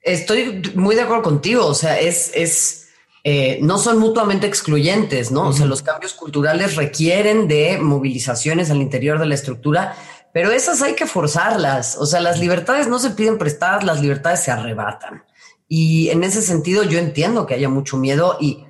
[0.00, 1.66] Estoy muy de acuerdo contigo.
[1.66, 2.85] O sea, es, es,
[3.28, 5.48] eh, no son mutuamente excluyentes, ¿no?
[5.48, 9.96] O sea, los cambios culturales requieren de movilizaciones al interior de la estructura,
[10.32, 11.96] pero esas hay que forzarlas.
[11.96, 15.24] O sea, las libertades no se piden prestadas, las libertades se arrebatan.
[15.66, 18.64] Y en ese sentido yo entiendo que haya mucho miedo y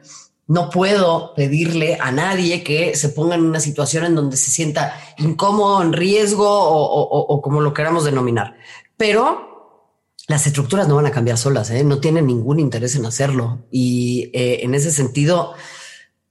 [0.47, 4.99] no puedo pedirle a nadie que se ponga en una situación en donde se sienta
[5.19, 8.57] incómodo, en riesgo o como lo queramos denominar.
[8.97, 9.56] Pero
[10.29, 11.85] las estructuras no van a cambiar solas, ¿eh?
[11.85, 13.67] no tienen ningún interés en hacerlo.
[13.71, 15.55] Y eh, en ese sentido,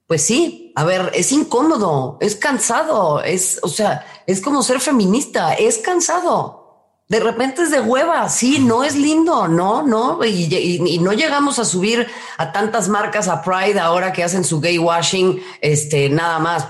[0.08, 5.54] pues sí, a ver, es incómodo, es cansado, es, o sea, es como ser feminista,
[5.54, 6.65] es cansado.
[7.08, 11.66] De repente es de hueva, sí, no es lindo, no, no, y, no llegamos a
[11.66, 12.08] subir
[12.40, 16.68] a tantas marcas a Pride ahora que hacen su gay washing, este, nada más,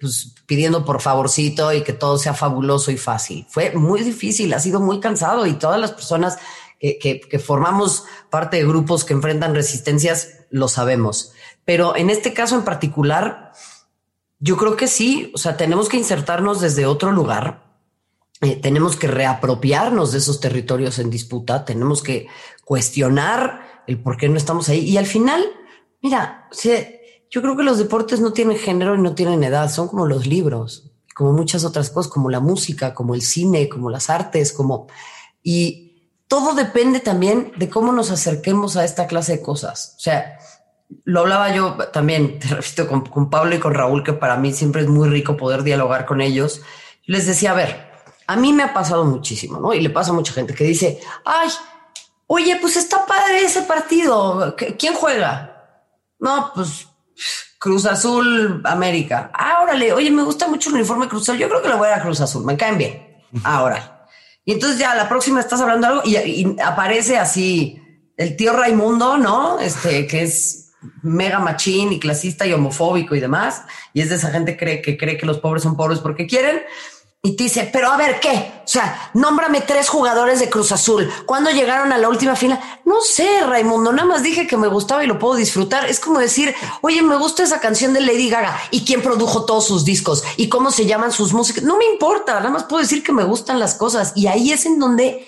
[0.00, 3.46] pues pidiendo por favorcito y que todo sea fabuloso y fácil.
[3.50, 6.38] Fue muy difícil, ha sido muy cansado y todas las personas
[6.80, 11.32] que, que formamos parte de grupos que enfrentan resistencias lo sabemos.
[11.66, 13.52] Pero en este caso en particular,
[14.38, 17.67] yo creo que sí, o sea, tenemos que insertarnos desde otro lugar
[18.40, 22.28] eh, tenemos que reapropiarnos de esos territorios en disputa, tenemos que
[22.64, 24.80] cuestionar el por qué no estamos ahí.
[24.80, 25.44] Y al final,
[26.02, 26.48] mira,
[27.30, 30.26] yo creo que los deportes no tienen género y no tienen edad, son como los
[30.26, 34.86] libros, como muchas otras cosas, como la música, como el cine, como las artes, como...
[35.42, 39.94] Y todo depende también de cómo nos acerquemos a esta clase de cosas.
[39.96, 40.38] O sea,
[41.04, 44.52] lo hablaba yo también, te repito, con, con, Pablo y con Raúl, que para mí
[44.52, 46.62] siempre es muy rico poder dialogar con ellos.
[47.04, 47.87] Les decía, a ver,
[48.28, 49.72] a mí me ha pasado muchísimo, ¿no?
[49.72, 51.48] Y le pasa a mucha gente que dice, ay,
[52.26, 55.82] oye, pues está padre ese partido, ¿quién juega?
[56.18, 56.86] No, pues
[57.58, 59.30] Cruz Azul, América.
[59.32, 61.88] Ah, órale, oye, me gusta mucho el uniforme Cruz Azul, yo creo que le voy
[61.88, 63.22] a Cruz Azul, me caen bien.
[63.44, 64.06] Ahora.
[64.44, 67.82] Y entonces ya la próxima estás hablando algo y, aparece así
[68.18, 69.58] el tío Raimundo, ¿no?
[69.58, 70.72] Este, que es
[71.02, 73.62] mega machín y clasista y homofóbico y demás,
[73.94, 76.60] y es de esa gente que cree que los pobres son pobres porque quieren,
[77.20, 78.62] y te dice, pero a ver, ¿qué?
[78.64, 81.10] O sea, nómbrame tres jugadores de Cruz Azul.
[81.26, 82.80] ¿Cuándo llegaron a la última fila?
[82.84, 85.86] No sé, Raimundo, nada más dije que me gustaba y lo puedo disfrutar.
[85.86, 88.56] Es como decir, oye, me gusta esa canción de Lady Gaga.
[88.70, 90.22] ¿Y quién produjo todos sus discos?
[90.36, 91.64] ¿Y cómo se llaman sus músicas?
[91.64, 94.12] No me importa, nada más puedo decir que me gustan las cosas.
[94.14, 95.26] Y ahí es en donde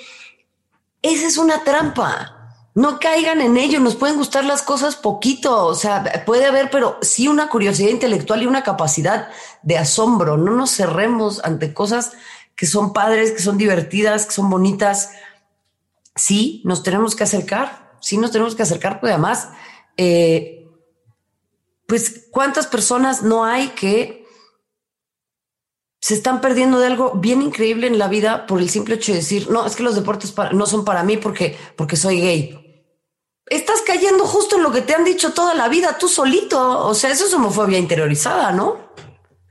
[1.02, 2.39] esa es una trampa
[2.80, 6.98] no caigan en ello, nos pueden gustar las cosas poquito, o sea, puede haber, pero
[7.02, 9.28] sí una curiosidad intelectual y una capacidad
[9.62, 12.12] de asombro, no nos cerremos ante cosas
[12.56, 15.10] que son padres, que son divertidas, que son bonitas.
[16.16, 19.50] Sí, nos tenemos que acercar, sí nos tenemos que acercar, pues además,
[19.98, 20.66] eh,
[21.86, 24.24] pues cuántas personas no hay que
[26.00, 29.18] se están perdiendo de algo bien increíble en la vida por el simple hecho de
[29.18, 32.59] decir, no, es que los deportes no son para mí porque, porque soy gay.
[33.50, 36.86] Estás cayendo justo en lo que te han dicho toda la vida, tú solito.
[36.86, 38.90] O sea, eso es homofobia interiorizada, ¿no?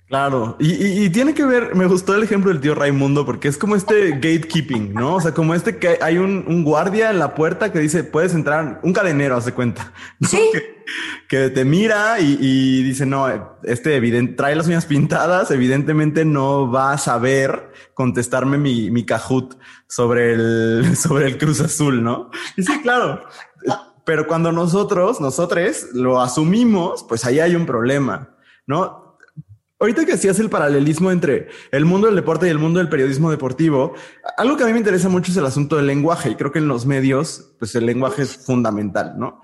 [0.09, 3.75] Claro, y, tiene que ver, me gustó el ejemplo del tío Raimundo porque es como
[3.75, 5.17] este gatekeeping, ¿no?
[5.17, 8.79] O sea, como este que hay un, guardia en la puerta que dice, puedes entrar,
[8.81, 9.93] un cadenero, hace cuenta,
[10.27, 10.41] Sí.
[11.27, 13.27] Que, te mira y, dice, no,
[13.61, 19.53] este evidente, trae las uñas pintadas, evidentemente no va a saber contestarme mi, mi cajut
[19.87, 22.31] sobre el, sobre el Cruz Azul, ¿no?
[22.57, 23.21] Y sí, claro.
[24.09, 28.35] Pero cuando nosotros, nosotros lo asumimos, pues ahí hay un problema,
[28.65, 29.19] ¿no?
[29.79, 33.29] Ahorita que hacías el paralelismo entre el mundo del deporte y el mundo del periodismo
[33.29, 33.93] deportivo,
[34.35, 36.57] algo que a mí me interesa mucho es el asunto del lenguaje y creo que
[36.57, 39.43] en los medios, pues el lenguaje es fundamental, ¿no?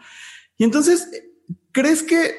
[0.58, 1.12] Y entonces,
[1.72, 2.34] ¿crees que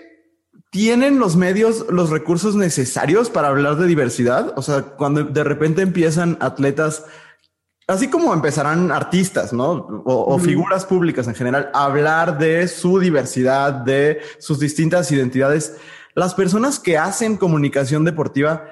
[0.72, 4.52] tienen los medios los recursos necesarios para hablar de diversidad?
[4.56, 7.04] O sea, cuando de repente empiezan atletas,
[7.86, 9.70] así como empezarán artistas, ¿no?
[10.04, 15.76] O, o figuras públicas en general, a hablar de su diversidad, de sus distintas identidades
[16.16, 18.64] las personas que hacen comunicación deportiva,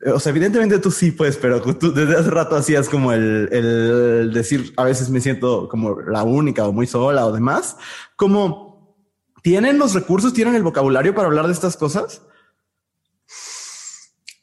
[0.00, 4.32] eh, o sea, evidentemente tú sí, pues, pero tú desde hace rato hacías como el,
[4.34, 7.76] decir, a veces me siento como la única o muy sola o demás,
[8.16, 8.96] como
[9.40, 12.22] tienen los recursos, tienen el vocabulario para hablar de estas cosas.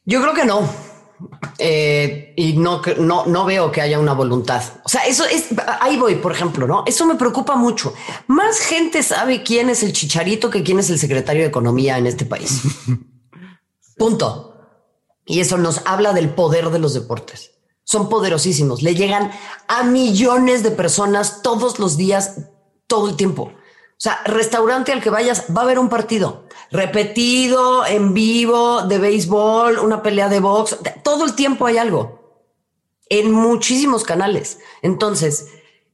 [0.06, 0.66] Yo creo que no.
[1.58, 4.62] Eh, y no, no, no veo que haya una voluntad.
[4.84, 5.46] O sea, eso es,
[5.80, 6.84] ahí voy, por ejemplo, ¿no?
[6.86, 7.94] Eso me preocupa mucho.
[8.26, 12.06] Más gente sabe quién es el chicharito que quién es el secretario de Economía en
[12.06, 12.62] este país.
[13.96, 14.54] Punto.
[15.24, 17.52] Y eso nos habla del poder de los deportes.
[17.84, 18.82] Son poderosísimos.
[18.82, 19.30] Le llegan
[19.68, 22.50] a millones de personas todos los días,
[22.86, 23.52] todo el tiempo.
[23.96, 28.98] O sea, restaurante al que vayas, va a haber un partido repetido, en vivo, de
[28.98, 30.78] béisbol, una pelea de box.
[31.02, 32.44] Todo el tiempo hay algo.
[33.08, 34.58] En muchísimos canales.
[34.82, 35.48] Entonces,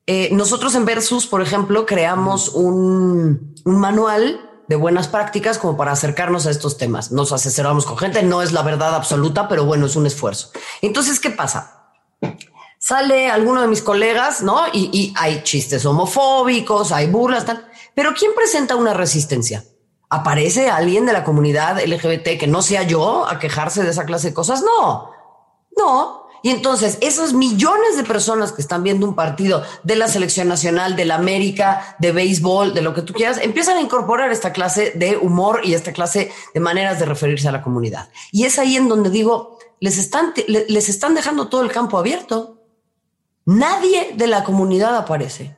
[0.06, 6.46] eh, nosotros en Versus, por ejemplo, creamos un, manual de buenas prácticas como para acercarnos
[6.46, 7.12] a estos temas.
[7.12, 10.50] Nos asesoramos con gente, no es la verdad absoluta, pero bueno, es un esfuerzo.
[10.80, 11.90] Entonces, ¿qué pasa?
[12.78, 14.66] Sale alguno de mis colegas, ¿no?
[14.72, 17.68] Y, y hay chistes homofóbicos, hay burlas, tal.
[17.94, 19.64] Pero ¿quién presenta una resistencia?
[20.08, 24.28] ¿Aparece alguien de la comunidad LGBT que no sea yo a quejarse de esa clase
[24.28, 24.62] de cosas?
[24.62, 25.10] No,
[25.76, 26.22] no.
[26.42, 30.96] Y entonces esos millones de personas que están viendo un partido de la selección nacional,
[30.96, 34.92] de la América, de béisbol, de lo que tú quieras, empiezan a incorporar esta clase
[34.96, 38.10] de humor y esta clase de maneras de referirse a la comunidad.
[38.32, 42.58] Y es ahí en donde digo, les están, les están dejando todo el campo abierto.
[43.44, 45.56] Nadie de la comunidad aparece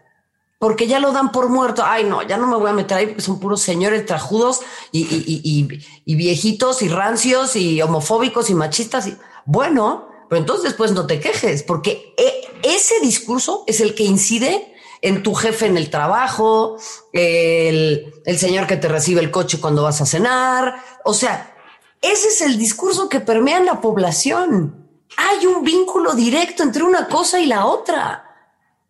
[0.65, 1.83] porque ya lo dan por muerto.
[1.85, 4.63] Ay, no, ya no me voy a meter ahí porque son puros señores trajudos
[4.93, 5.69] y,
[6.07, 9.11] viejitos y rancios y homofóbicos y machistas.
[9.45, 14.75] Bueno, pero entonces después no te quejes, porque e, ese discurso es el que incide
[15.03, 16.79] en tu jefe en el trabajo,
[17.13, 20.83] el, el señor que te recibe el coche cuando vas a cenar.
[21.05, 21.55] O sea,
[22.01, 24.89] ese es el discurso que permea en la población.
[25.19, 28.24] Hay un vínculo directo entre una cosa y la otra.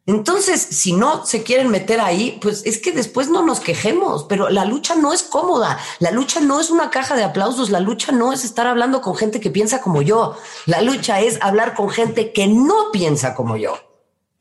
[0.07, 4.51] Entonces, si no se quieren meter ahí, pues es que después no nos quejemos, pero
[4.51, 8.13] la lucha no es cómoda, la lucha no es una caja de aplausos, la lucha
[8.13, 10.37] no es estar hablando con gente que piensa como yo,
[10.67, 13.79] la lucha es hablar con gente que no piensa como yo.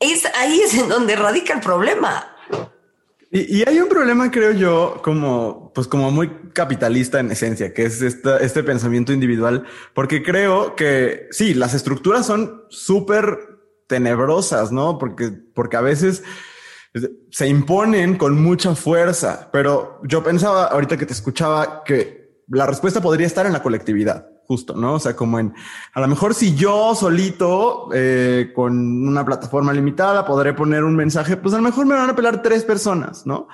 [0.01, 2.30] Es ahí es en donde radica el problema.
[3.32, 7.99] Y, hay un problema, creo yo, como, pues como muy capitalista en esencia, que es
[8.01, 13.53] este pensamiento individual, porque creo que sí, las estructuras son súper
[13.88, 14.98] tenebrosas, ¿no?
[14.98, 16.24] Porque, porque a veces
[17.32, 23.02] se imponen con mucha fuerza, pero yo pensaba ahorita que te escuchaba que la respuesta
[23.02, 24.96] podría estar en la colectividad justo, ¿no?
[24.96, 25.54] O sea, como en,
[25.94, 31.38] a lo mejor si yo solito, eh, con una plataforma limitada, podré poner un mensaje,
[31.38, 33.48] pues a lo mejor me van a apelar tres personas, ¿no?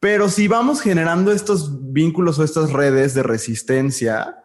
[0.00, 4.43] Pero si vamos generando estos vínculos o estas redes de resistencia,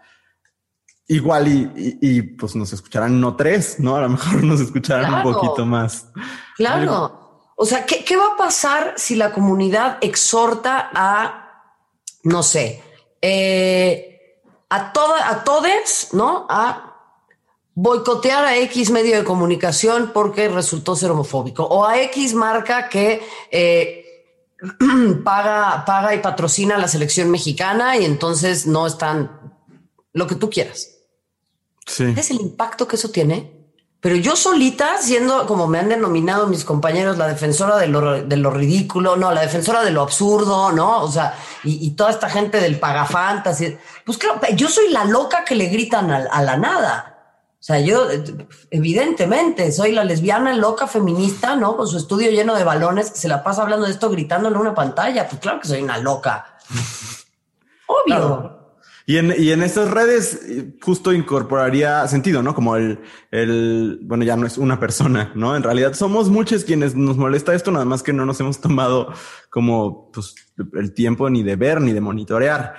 [1.10, 3.96] igual y, pues nos escucharán no tres, ¿no?
[3.96, 6.08] A lo mejor nos escucharán un poquito más.
[6.56, 7.44] Claro.
[7.56, 11.74] O sea, ¿qué, ¿qué va a pasar si la comunidad exhorta a,
[12.24, 12.82] no sé,
[13.22, 16.46] eh, a toda, a todes, ¿no?
[16.48, 16.96] A
[17.74, 23.22] boicotear a X medio de comunicación porque resultó ser homofóbico o a X marca que
[23.52, 24.06] eh,
[25.24, 29.58] paga, paga y patrocina la selección mexicana y entonces no están
[30.14, 30.99] lo que tú quieras.
[31.90, 32.14] Sí.
[32.16, 33.60] ¿Es el impacto que eso tiene?
[34.02, 39.18] Pero yo solita, siendo como me han denominado mis compañeros, la defensora de lo, ridículo,
[39.18, 41.02] no, la defensora de lo absurdo, ¿no?
[41.04, 43.62] O sea, y, toda esta gente del pagafantas,
[44.06, 47.18] pues claro, yo soy la loca que le gritan a, la nada.
[47.60, 48.08] O sea, yo,
[48.72, 51.76] evidentemente, soy la lesbiana loca feminista, ¿no?
[51.76, 54.56] Con su estudio lleno de balones que se la pasa hablando de esto gritando en
[54.56, 55.28] una pantalla.
[55.28, 56.58] Pues claro que soy una loca.
[57.88, 58.59] Obvio.
[59.10, 60.40] Y en, y en estas redes
[60.84, 62.54] justo incorporaría sentido, ¿no?
[62.54, 63.00] Como el,
[63.32, 65.56] el, bueno, ya no es una persona, ¿no?
[65.56, 69.12] En realidad somos muchos quienes nos molesta esto, nada más que no nos hemos tomado
[69.50, 70.36] como pues,
[70.74, 72.76] el tiempo ni de ver ni de monitorear.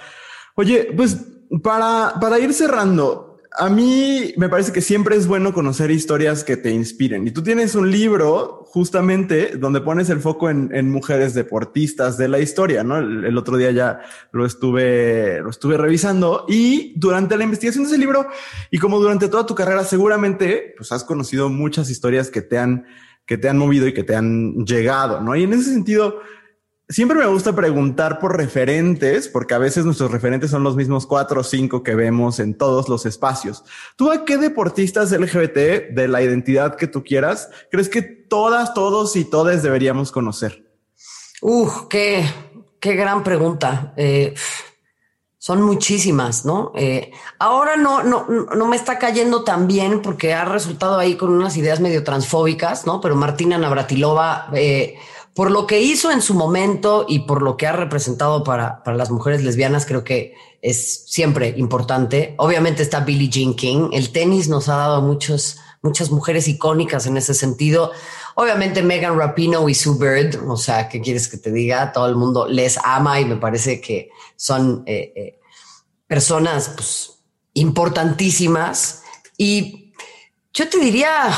[0.54, 1.18] Oye, pues
[1.64, 6.56] para, para ir cerrando, a mí me parece que siempre es bueno conocer historias que
[6.56, 7.26] te inspiren.
[7.26, 12.38] Y tú tienes un libro justamente donde pones el foco en, mujeres deportistas de la
[12.38, 12.98] historia, ¿no?
[12.98, 14.00] El, otro día ya
[14.30, 18.28] lo estuve, lo estuve revisando y durante la investigación de ese libro
[18.70, 22.86] y como durante toda tu carrera seguramente pues has conocido muchas historias que te han,
[23.26, 25.34] que te han movido y que te han llegado, ¿no?
[25.34, 26.20] Y en ese sentido,
[26.90, 31.42] Siempre me gusta preguntar por referentes, porque a veces nuestros referentes son los mismos cuatro
[31.42, 33.62] o cinco que vemos en todos los espacios.
[33.94, 39.14] ¿Tú a qué deportistas LGBT de la identidad que tú quieras crees que todas, todos
[39.14, 40.64] y todas deberíamos conocer?
[41.40, 42.28] Uf, qué,
[42.80, 43.94] qué gran pregunta.
[43.96, 44.34] Eh,
[45.38, 46.72] son muchísimas, ¿no?
[46.74, 51.30] Eh, ahora no, no, no me está cayendo tan bien porque ha resultado ahí con
[51.30, 53.00] unas ideas medio transfóbicas, ¿no?
[53.00, 54.96] Pero Martina Navratilova, eh,
[55.34, 58.96] por lo que hizo en su momento y por lo que ha representado para, para
[58.96, 62.34] las mujeres lesbianas, creo que es siempre importante.
[62.38, 63.90] Obviamente está Billie Jean King.
[63.92, 67.92] El tenis nos ha dado muchos, muchas mujeres icónicas en ese sentido.
[68.34, 71.92] Obviamente Megan Rapino y Sue Bird, o sea, ¿qué quieres que te diga?
[71.92, 75.40] Todo el mundo les ama y me parece que son eh, eh,
[76.06, 77.22] personas pues,
[77.54, 79.02] importantísimas.
[79.36, 79.92] Y
[80.52, 81.30] yo te diría,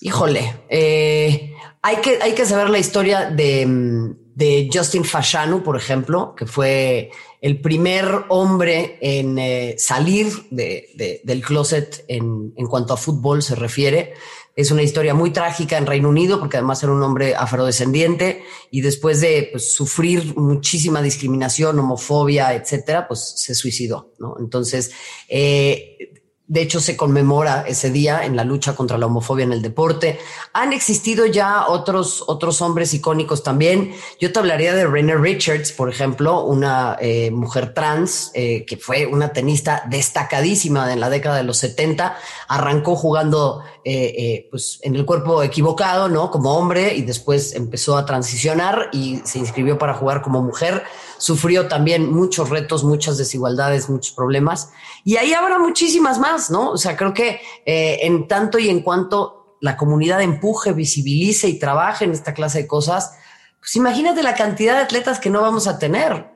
[0.00, 1.49] híjole, eh,
[1.82, 7.10] hay que, hay que saber la historia de, Justin Fashanu, por ejemplo, que fue
[7.42, 14.14] el primer hombre en eh, salir del closet en, cuanto a fútbol se refiere.
[14.56, 18.80] Es una historia muy trágica en Reino Unido porque además era un hombre afrodescendiente y
[18.80, 24.12] después de pues, sufrir muchísima discriminación, homofobia, etcétera, pues se suicidó.
[24.18, 24.36] ¿no?
[24.38, 24.92] Entonces,
[25.28, 26.19] eh,
[26.50, 30.18] de hecho, se conmemora ese día en la lucha contra la homofobia en el deporte.
[30.52, 33.94] Han existido ya otros, otros hombres icónicos también.
[34.18, 39.06] Yo te hablaría de Renee Richards, por ejemplo, una eh, mujer trans eh, que fue
[39.06, 42.16] una tenista destacadísima en la década de los 70.
[42.48, 46.32] Arrancó jugando eh, pues en el cuerpo equivocado, ¿no?
[46.32, 50.82] Como hombre y después empezó a transicionar y se inscribió para jugar como mujer
[51.20, 54.72] sufrió también muchos retos, muchas desigualdades, muchos problemas.
[55.04, 56.70] Y ahí habrá muchísimas más, ¿no?
[56.70, 61.58] O sea, creo que eh, en tanto y en cuanto la comunidad empuje, visibilice y
[61.58, 63.12] trabaje en esta clase de cosas,
[63.60, 66.30] pues imagínate la cantidad de atletas que no vamos a tener.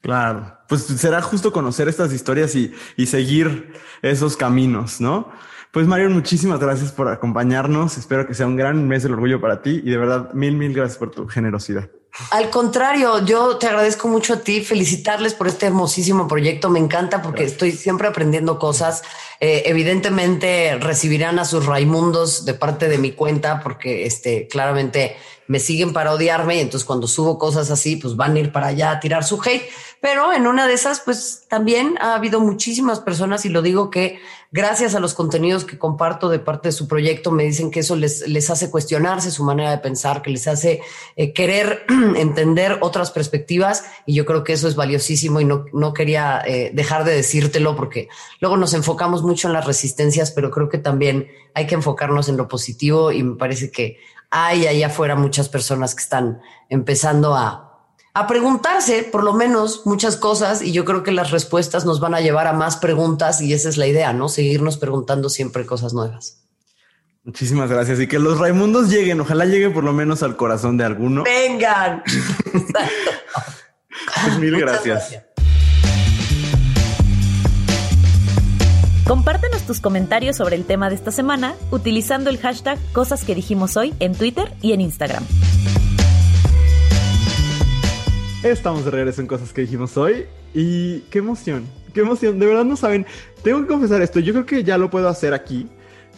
[0.00, 5.30] Claro, pues será justo conocer estas historias y, y seguir esos caminos, ¿no?
[5.70, 7.96] Pues Marion, muchísimas gracias por acompañarnos.
[7.96, 10.74] Espero que sea un gran mes del orgullo para ti y de verdad mil, mil
[10.74, 11.88] gracias por tu generosidad.
[12.30, 16.68] Al contrario, yo te agradezco mucho a ti, felicitarles por este hermosísimo proyecto.
[16.68, 19.02] Me encanta porque estoy siempre aprendiendo cosas.
[19.40, 25.58] Eh, evidentemente recibirán a sus Raimundos de parte de mi cuenta porque este, claramente me
[25.58, 28.90] siguen para odiarme y entonces cuando subo cosas así, pues van a ir para allá
[28.90, 29.70] a tirar su hate.
[30.00, 34.20] Pero en una de esas, pues también ha habido muchísimas personas y lo digo que
[34.52, 37.96] gracias a los contenidos que comparto de parte de su proyecto, me dicen que eso
[37.96, 40.82] les, les hace cuestionarse su manera de pensar, que les hace
[41.16, 41.84] eh, querer
[42.16, 43.84] entender otras perspectivas.
[44.06, 47.74] Y yo creo que eso es valiosísimo y no, no quería eh, dejar de decírtelo
[47.74, 48.08] porque
[48.40, 52.36] luego nos enfocamos mucho en las resistencias, pero creo que también hay que enfocarnos en
[52.36, 53.10] lo positivo.
[53.10, 53.98] Y me parece que
[54.30, 57.71] hay allá afuera muchas personas que están empezando a
[58.14, 62.14] a preguntarse por lo menos muchas cosas y yo creo que las respuestas nos van
[62.14, 64.28] a llevar a más preguntas y esa es la idea, ¿no?
[64.28, 66.38] Seguirnos preguntando siempre cosas nuevas.
[67.24, 70.84] Muchísimas gracias y que los Raimundos lleguen, ojalá llegue por lo menos al corazón de
[70.84, 71.24] alguno.
[71.24, 72.02] Vengan.
[74.24, 75.18] Pues mil gracias.
[79.06, 83.76] Compártenos tus comentarios sobre el tema de esta semana utilizando el hashtag Cosas que dijimos
[83.76, 85.24] hoy en Twitter y en Instagram.
[88.42, 91.64] Estamos de regreso en cosas que dijimos hoy y qué emoción,
[91.94, 92.40] qué emoción.
[92.40, 93.06] De verdad no saben,
[93.44, 95.68] tengo que confesar esto, yo creo que ya lo puedo hacer aquí,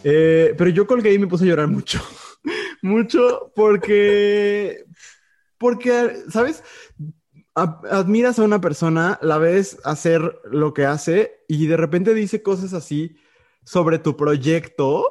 [0.03, 2.01] eh, pero yo colgué y me puse a llorar mucho,
[2.81, 4.85] mucho porque,
[5.59, 6.63] porque, ¿sabes?
[7.53, 12.73] admiras a una persona, la ves hacer lo que hace y de repente dice cosas
[12.73, 13.17] así
[13.63, 15.05] sobre tu proyecto.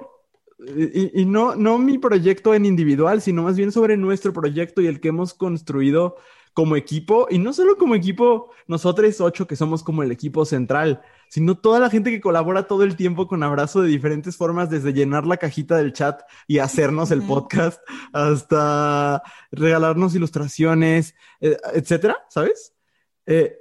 [0.59, 4.87] Y, y, no, no mi proyecto en individual, sino más bien sobre nuestro proyecto y
[4.87, 6.17] el que hemos construido
[6.55, 11.02] como equipo, y no solo como equipo, nosotros ocho que somos como el equipo central,
[11.28, 14.92] sino toda la gente que colabora todo el tiempo con Abrazo de diferentes formas, desde
[14.92, 17.82] llenar la cajita del chat y hacernos el podcast,
[18.12, 22.72] hasta regalarnos ilustraciones, eh, etcétera, ¿sabes?
[23.26, 23.59] Eh,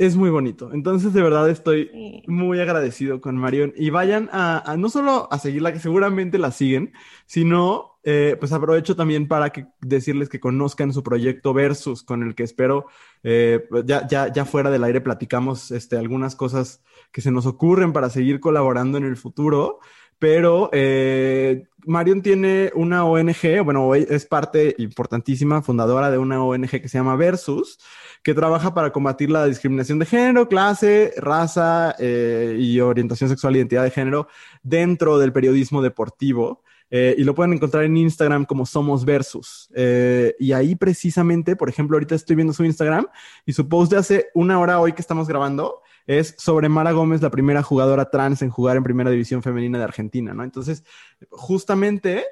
[0.00, 0.72] es muy bonito.
[0.72, 3.74] Entonces, de verdad, estoy muy agradecido con Marion.
[3.76, 6.94] Y vayan a, no solo a seguirla, que seguramente la siguen,
[7.26, 12.34] sino, eh, pues aprovecho también para que, decirles que conozcan su proyecto Versus, con el
[12.34, 12.86] que espero,
[13.22, 16.82] eh, ya, ya, ya fuera del aire platicamos este, algunas cosas
[17.12, 19.80] que se nos ocurren para seguir colaborando en el futuro.
[20.18, 26.88] Pero eh, Marion tiene una ONG, bueno, es parte importantísima, fundadora de una ONG que
[26.88, 27.78] se llama Versus
[28.22, 33.84] que trabaja para combatir la discriminación de género, clase, raza eh, y orientación sexual, identidad
[33.84, 34.28] de género
[34.62, 36.62] dentro del periodismo deportivo.
[36.92, 39.70] Eh, y lo pueden encontrar en Instagram como Somos Versus.
[39.74, 43.06] Eh, y ahí precisamente, por ejemplo, ahorita estoy viendo su Instagram
[43.46, 47.22] y su post de hace una hora hoy que estamos grabando es sobre Mara Gómez,
[47.22, 50.44] la primera jugadora trans en jugar en primera división femenina de Argentina, ¿no?
[50.44, 50.84] Entonces,
[51.30, 52.24] justamente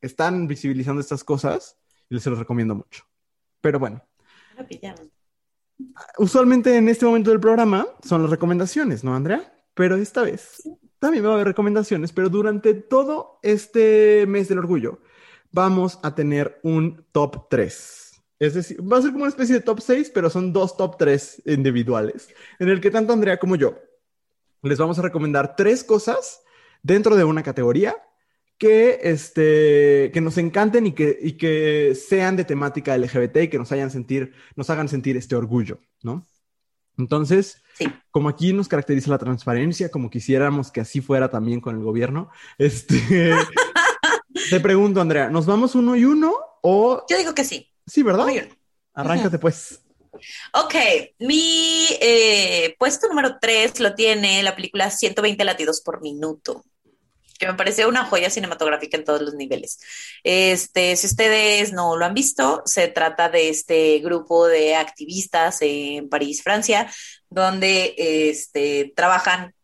[0.00, 1.78] están visibilizando estas cosas
[2.10, 3.04] y les se los recomiendo mucho.
[3.60, 4.04] Pero bueno.
[6.18, 9.52] Usualmente en este momento del programa son las recomendaciones, ¿no, Andrea?
[9.74, 10.62] Pero esta vez
[10.98, 15.00] también va a haber recomendaciones, pero durante todo este mes del orgullo
[15.50, 18.01] vamos a tener un top 3.
[18.42, 20.96] Es decir, va a ser como una especie de top 6, pero son dos top
[20.98, 22.28] 3 individuales,
[22.58, 23.78] en el que tanto Andrea como yo
[24.62, 26.42] les vamos a recomendar tres cosas
[26.82, 27.94] dentro de una categoría
[28.58, 33.58] que, este, que nos encanten y que, y que sean de temática LGBT y que
[33.58, 36.26] nos, hayan sentir, nos hagan sentir este orgullo, ¿no?
[36.98, 37.62] Entonces,
[38.10, 42.28] como aquí nos caracteriza la transparencia, como quisiéramos que así fuera también con el gobierno,
[42.58, 42.96] este,
[44.50, 47.04] te pregunto, Andrea, ¿nos vamos uno y uno o...?
[47.08, 47.71] Yo digo que sí.
[47.86, 48.26] Sí, ¿verdad?
[48.94, 49.80] Arráncate pues.
[50.52, 50.74] Ok,
[51.18, 56.64] mi eh, puesto número tres lo tiene la película 120 latidos por minuto
[57.42, 59.80] que me parece una joya cinematográfica en todos los niveles.
[60.22, 66.08] Este, si ustedes no lo han visto, se trata de este grupo de activistas en
[66.08, 66.88] París, Francia,
[67.28, 69.56] donde este, trabajan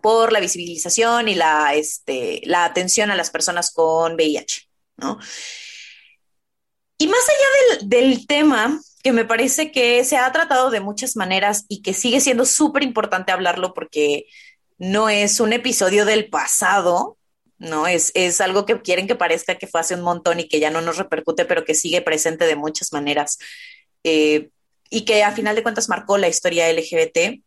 [0.00, 5.18] por la visibilización y la, este, la atención a las personas con VIH, ¿no?
[7.04, 11.16] Y más allá del, del tema, que me parece que se ha tratado de muchas
[11.16, 14.24] maneras y que sigue siendo súper importante hablarlo porque
[14.78, 17.18] no es un episodio del pasado,
[17.58, 17.86] ¿no?
[17.86, 20.70] Es, es algo que quieren que parezca que fue hace un montón y que ya
[20.70, 23.36] no nos repercute, pero que sigue presente de muchas maneras
[24.02, 24.48] eh,
[24.88, 27.44] y que a final de cuentas marcó la historia LGBT.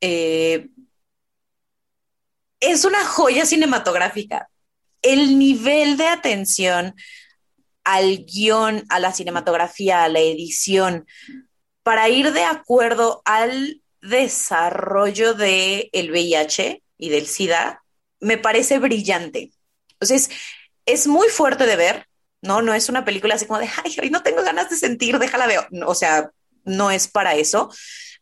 [0.00, 0.68] Eh,
[2.60, 4.48] es una joya cinematográfica.
[5.02, 6.94] El nivel de atención
[7.94, 11.06] al guion, a la cinematografía, a la edición,
[11.82, 17.82] para ir de acuerdo al desarrollo del el VIH y del SIDA
[18.20, 19.50] me parece brillante.
[19.92, 20.30] Entonces,
[20.86, 22.06] es muy fuerte de ver,
[22.42, 22.62] ¿no?
[22.62, 25.66] No es una película así como de, ay, no tengo ganas de sentir, déjala ver.
[25.86, 26.30] o sea,
[26.64, 27.72] no es para eso,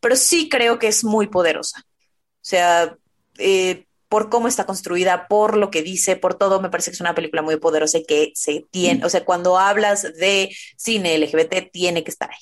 [0.01, 1.81] pero sí creo que es muy poderosa.
[1.81, 2.97] O sea,
[3.39, 7.01] eh, por cómo está construida, por lo que dice, por todo, me parece que es
[7.01, 11.71] una película muy poderosa y que se tiene, o sea, cuando hablas de cine LGBT,
[11.71, 12.39] tiene que estar ahí.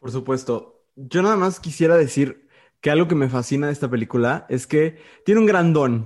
[0.00, 0.74] Por supuesto.
[0.94, 2.48] Yo nada más quisiera decir
[2.80, 6.04] que algo que me fascina de esta película es que tiene un gran don.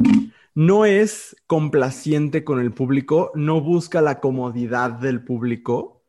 [0.55, 6.03] No es complaciente con el público, no busca la comodidad del público.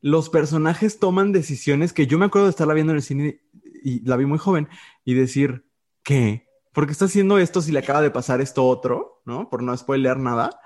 [0.00, 3.40] Los personajes toman decisiones que yo me acuerdo de estarla viendo en el cine
[3.82, 4.68] y la vi muy joven
[5.04, 5.64] y decir,
[6.04, 6.47] ¿qué?
[6.78, 9.20] ¿Por qué está haciendo esto si le acaba de pasar esto otro?
[9.24, 9.50] ¿No?
[9.50, 10.60] Por no spoilear nada.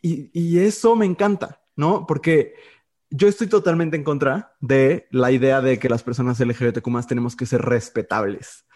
[0.00, 2.06] y, y eso me encanta, ¿no?
[2.06, 2.54] Porque
[3.10, 7.34] yo estoy totalmente en contra de la idea de que las personas LGBTQ más tenemos
[7.34, 8.66] que ser respetables.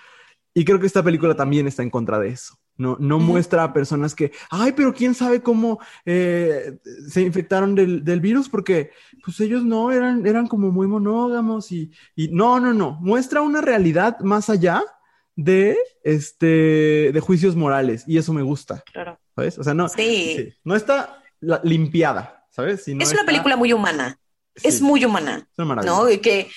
[0.52, 2.58] Y creo que esta película también está en contra de eso.
[2.76, 6.80] No, no muestra a personas que, ay, pero quién sabe cómo eh,
[7.10, 8.90] se infectaron del, virus, porque
[9.22, 12.98] pues ellos no eran, eran como muy monógamos y, y, no, no, no.
[13.00, 14.82] Muestra una realidad más allá
[15.36, 18.04] de este de juicios morales.
[18.06, 18.82] Y eso me gusta.
[18.92, 19.18] Claro.
[19.34, 19.58] ¿Sabes?
[19.58, 20.54] O sea, no, sí.
[20.62, 21.22] no está
[21.62, 22.86] limpiada, ¿sabes?
[22.86, 24.18] es una película muy humana
[24.62, 26.10] es muy humana, ¿no?
[26.10, 26.48] Y que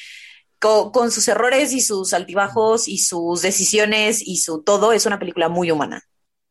[0.60, 5.50] con, sus errores y sus altibajos y sus decisiones y su todo, es una película
[5.50, 6.04] muy humana.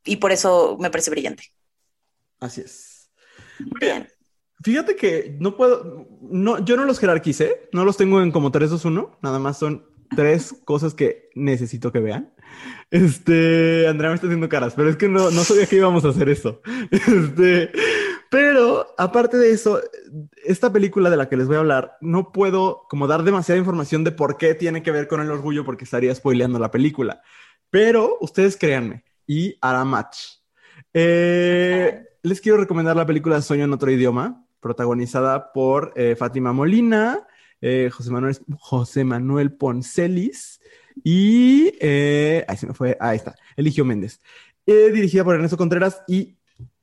[0.04, 1.44] Y por eso me parece brillante.
[2.40, 3.10] Así es.
[3.80, 4.08] Bien.
[4.62, 8.70] Fíjate que no puedo, no, yo no los jerarquicé, no los tengo en como 3,
[8.70, 12.32] 2, 1, nada más son tres cosas que necesito que vean.
[12.90, 16.08] Este, Andrea me está haciendo caras, pero es que no, no sabía que íbamos a
[16.08, 16.60] hacer eso.
[16.90, 17.70] Este,
[18.30, 19.80] pero aparte de eso,
[20.44, 24.04] esta película de la que les voy a hablar, no puedo como dar demasiada información
[24.04, 27.22] de por qué tiene que ver con el orgullo porque estaría spoileando la película.
[27.70, 30.18] Pero ustedes créanme y hará match.
[30.92, 37.26] Eh, les quiero recomendar la película Sueño en otro idioma, protagonizada por eh, Fátima Molina,
[37.60, 40.60] eh, José, Manuel, José Manuel Poncelis
[41.04, 41.72] y...
[42.48, 44.20] ahí se me fue, ahí está, Eligio Méndez.
[44.66, 46.36] dirigida por Ernesto Contreras y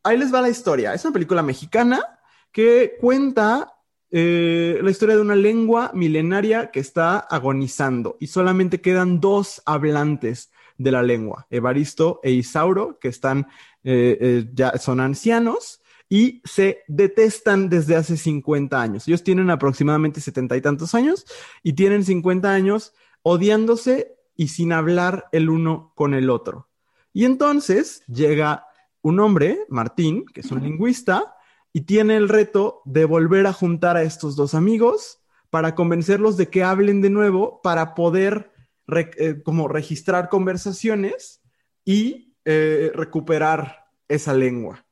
[0.04, 0.94] ahí les va la historia.
[0.94, 2.20] Es una película mexicana
[2.52, 3.74] que cuenta
[4.16, 10.52] eh, la historia de una lengua milenaria que está agonizando y solamente quedan dos hablantes
[10.78, 13.48] de la lengua, Evaristo e Isauro, que están,
[13.84, 15.82] eh, eh, ya son ancianos
[16.14, 19.08] y se detestan desde hace 50 años.
[19.08, 21.26] Ellos tienen aproximadamente setenta y tantos años
[21.64, 22.94] y tienen 50 años
[23.24, 26.70] odiándose y sin hablar el uno con el otro.
[27.14, 28.68] Y entonces llega
[29.02, 31.34] un hombre, Martín, que es un lingüista,
[31.74, 36.48] y tiene el reto de volver a juntar a estos dos amigos para convencerlos de
[36.48, 38.52] que hablen de nuevo para poder
[38.88, 41.42] eh, como registrar conversaciones
[41.84, 44.86] y eh, recuperar esa lengua.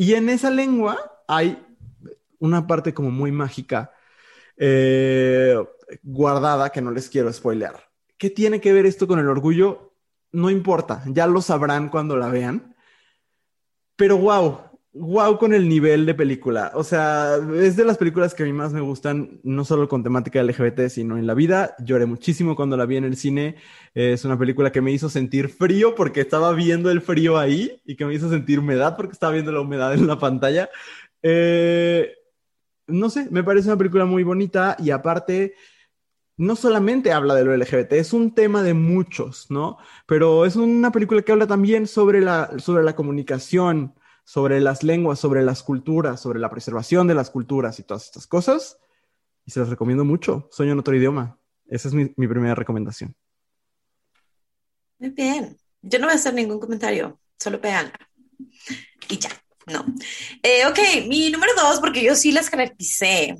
[0.00, 0.96] Y en esa lengua
[1.26, 1.60] hay
[2.38, 3.92] una parte como muy mágica
[4.56, 5.56] eh,
[6.04, 7.90] guardada que no les quiero spoilear.
[8.16, 9.92] ¿Qué tiene que ver esto con el orgullo?
[10.30, 12.76] No importa, ya lo sabrán cuando la vean.
[13.96, 14.67] Pero wow,
[14.98, 16.72] wow con el nivel de película.
[16.74, 20.02] O sea, es de las películas que a mí más me gustan, no solo con
[20.02, 21.74] temática LGBT, sino en la vida.
[21.78, 23.56] Lloré muchísimo cuando la vi en el cine.
[23.94, 27.96] Es una película que me hizo sentir frío porque estaba viendo el frío ahí y
[27.96, 30.68] que me hizo sentir humedad porque estaba viendo la humedad en la pantalla.
[31.22, 32.14] Eh,
[32.86, 35.54] no sé, me parece una película muy bonita y aparte
[36.38, 39.78] no solamente habla de lo LGBT, es un tema de muchos, ¿no?
[40.06, 43.94] Pero es una película que habla también sobre la, sobre la comunicación,
[44.28, 48.26] sobre las lenguas, sobre las culturas, sobre la preservación de las culturas y todas estas
[48.26, 48.76] cosas.
[49.46, 50.50] Y se las recomiendo mucho.
[50.52, 51.38] Sueño en otro idioma.
[51.66, 53.16] Esa es mi, primera recomendación.
[54.98, 55.56] Muy bien.
[55.80, 57.90] Yo no voy a hacer ningún comentario, solo vean.
[59.08, 59.30] Y ya,
[59.66, 59.86] no.
[60.42, 63.34] Eh, ok, mi número dos, porque yo sí las caractericé.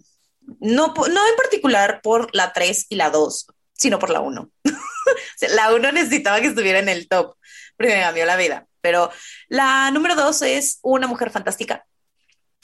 [0.59, 4.51] No, no en particular por la 3 y la 2, sino por la 1.
[5.55, 7.37] la 1 necesitaba que estuviera en el top,
[7.77, 8.68] porque me cambió la vida.
[8.81, 9.11] Pero
[9.49, 11.85] la número 2 es Una mujer fantástica.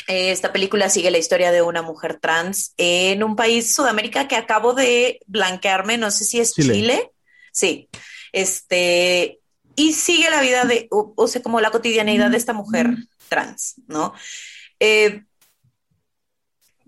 [0.06, 4.74] Esta película sigue la historia de una mujer trans en un país Sudamérica que acabo
[4.74, 7.10] de blanquearme, no sé si es Chile.
[7.52, 7.88] Sí.
[8.32, 9.40] Este,
[9.76, 12.90] y sigue la vida de, o, sea, como la cotidianeidad de esta mujer
[13.28, 14.12] trans, ¿no?
[14.78, 15.22] Eh,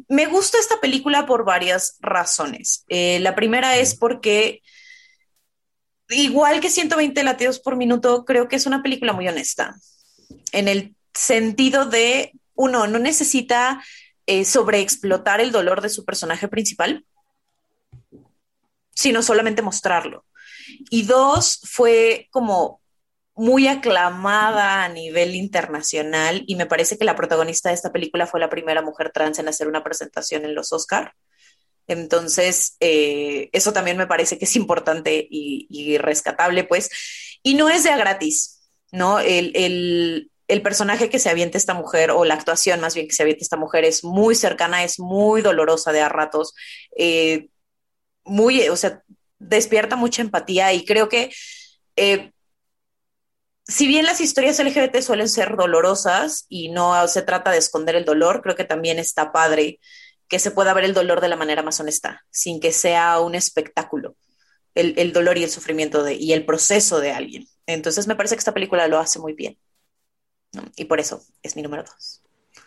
[0.09, 2.85] me gusta esta película por varias razones.
[2.89, 4.63] Eh, la primera es porque,
[6.09, 9.77] igual que 120 latidos por minuto, creo que es una película muy honesta,
[10.53, 13.83] en el sentido de, uno, no necesita
[14.27, 17.05] eh, sobreexplotar el dolor de su personaje principal,
[18.95, 20.25] sino solamente mostrarlo.
[20.91, 22.81] Y dos, fue como
[23.37, 28.41] muy aclamada a nivel internacional y me parece que la protagonista de esta película fue
[28.41, 31.13] la primera mujer trans en hacer una presentación en los Oscar.
[31.87, 36.91] Entonces, eh, eso también me parece que es importante y, rescatable, pues.
[37.43, 38.69] Y no es de a gratis.
[38.93, 39.19] ¿no?
[39.21, 40.31] El,
[40.63, 43.57] personaje que se avienta esta mujer, o la actuación más bien que se avienta esta
[43.57, 46.55] mujer, es muy cercana, es muy dolorosa de a ratos,
[46.97, 47.49] eh,
[48.25, 49.03] muy, o sea,
[49.39, 51.31] despierta mucha empatía y creo que
[51.97, 52.33] eh,
[53.69, 58.05] si bien las historias LGBT suelen ser dolorosas y no se trata de esconder el
[58.05, 59.81] dolor, creo que también está padre
[60.29, 63.35] que se pueda ver el dolor de la manera más honesta, sin que sea un
[63.35, 64.17] espectáculo,
[64.75, 67.47] el, dolor y el sufrimiento de, y el proceso de alguien.
[67.67, 69.59] Entonces me parece que esta película lo hace muy bien.
[70.77, 72.23] Y por eso es mi número dos.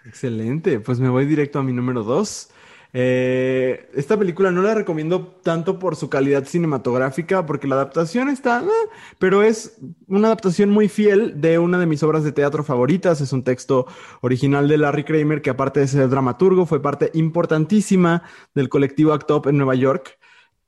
[0.06, 2.50] Excelente, pues me voy directo a mi número dos.
[2.92, 8.62] Eh, esta película no la recomiendo tanto por su calidad cinematográfica, porque la adaptación está,
[8.64, 9.78] eh, pero es
[10.08, 13.22] una adaptación muy fiel de una de mis obras de teatro favoritas.
[13.22, 13.86] Es un texto
[14.22, 18.24] original de Larry Kramer, que aparte de ser dramaturgo, fue parte importantísima
[18.56, 20.18] del colectivo Act Up en Nueva York.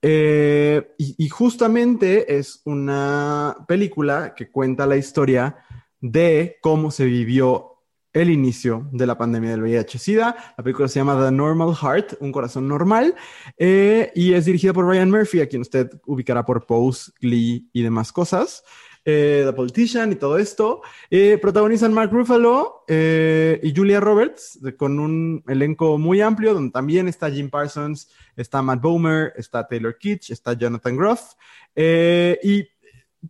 [0.04, 5.58] Eh, y justamente es una película que cuenta la historia
[6.00, 7.71] de cómo se vivió
[8.14, 10.36] el inicio de la pandemia del VIH-Sida.
[10.58, 13.16] La película se llama The Normal Heart, un corazón normal,
[13.58, 17.82] eh, y es dirigida por Ryan Murphy, a quien usted ubicará por Pose, Glee y
[17.82, 18.64] demás cosas.
[19.04, 20.82] Eh, The Politician y todo esto.
[21.10, 27.32] Eh, protagonizan Mark Ruffalo y Julia Roberts, con un elenco muy amplio, donde también está
[27.32, 31.34] Jim Parsons, está Matt Bomer, está Taylor Kitsch, está Jonathan Groff.
[31.76, 32.68] y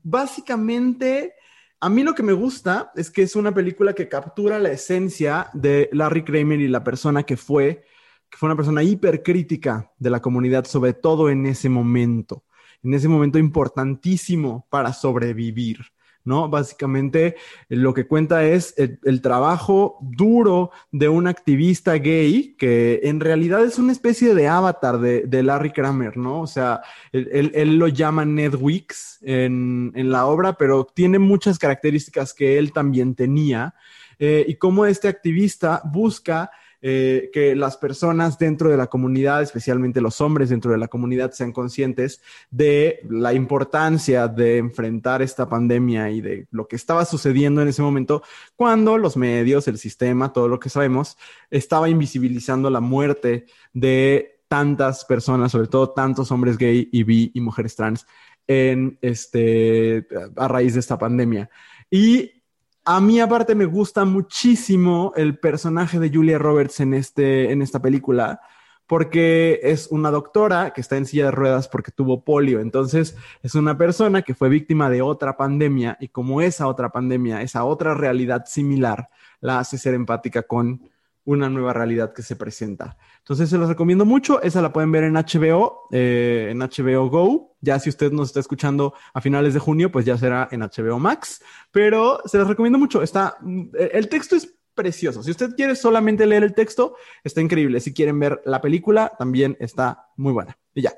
[0.04, 1.36] básicamente
[1.84, 5.50] a mí lo que me gusta es que es una película que captura la esencia
[5.54, 7.84] de Larry Kramer y la persona que fue,
[8.30, 12.44] que fue una persona hipercrítica de la comunidad, sobre todo en ese momento,
[12.84, 15.80] en ese momento importantísimo para sobrevivir.
[16.24, 16.50] ¿No?
[16.50, 17.36] Básicamente
[17.70, 23.80] lo que cuenta es el, trabajo duro de un activista gay que en realidad es
[23.80, 26.42] una especie de avatar de, Larry Kramer, ¿no?
[26.42, 32.58] O sea, él, lo llama Ned Weeks en, la obra, pero tiene muchas características que
[32.58, 33.74] él también tenía.
[34.20, 36.52] Eh, y cómo este activista busca
[36.82, 41.32] eh, que las personas dentro de la comunidad, especialmente los hombres dentro de la comunidad,
[41.32, 47.62] sean conscientes de la importancia de enfrentar esta pandemia y de lo que estaba sucediendo
[47.62, 48.24] en ese momento
[48.56, 51.18] cuando los medios, el sistema, todo lo que sabemos,
[51.52, 57.42] estaba invisibilizando la muerte de tantas personas, sobre todo tantos hombres gay y bi y
[57.42, 58.06] mujeres trans
[58.48, 61.50] en este a raíz de esta pandemia.
[61.90, 62.41] Y
[62.86, 67.82] a mí aparte me gusta muchísimo el personaje de Julia Roberts en, este, en esta
[67.82, 68.42] película,
[68.88, 72.60] porque es una doctora que está en silla de ruedas porque tuvo polio.
[72.60, 77.42] Entonces es una persona que fue víctima de otra pandemia y como esa otra pandemia,
[77.42, 79.10] esa otra realidad similar,
[79.40, 80.82] la hace ser empática con
[81.26, 82.98] una nueva realidad que se presenta.
[83.20, 84.42] Entonces se los recomiendo mucho.
[84.42, 87.56] Esa la pueden ver en HBO, eh, en HBO Go.
[87.62, 91.00] Ya si usted nos está escuchando a finales de junio, pues ya será en HBO
[91.00, 91.42] Max.
[91.72, 93.04] Pero se los recomiendo mucho.
[93.04, 95.22] Está, mm, el texto es precioso.
[95.22, 97.80] Si usted quiere solamente leer el texto, está increíble.
[97.80, 100.58] Si quieren ver la película, también está muy buena.
[100.74, 100.94] Y ya.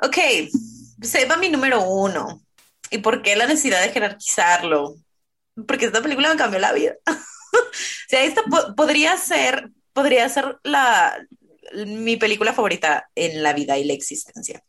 [0.00, 0.16] Ok,
[1.02, 2.42] se va mi número uno.
[2.90, 4.96] ¿Y por qué la necesidad de jerarquizarlo?
[5.66, 6.94] Porque esta película me cambió la vida.
[7.52, 8.42] o sea, esta
[8.76, 11.16] podría ser, podría ser la,
[11.86, 14.62] mi película favorita en la vida y la existencia.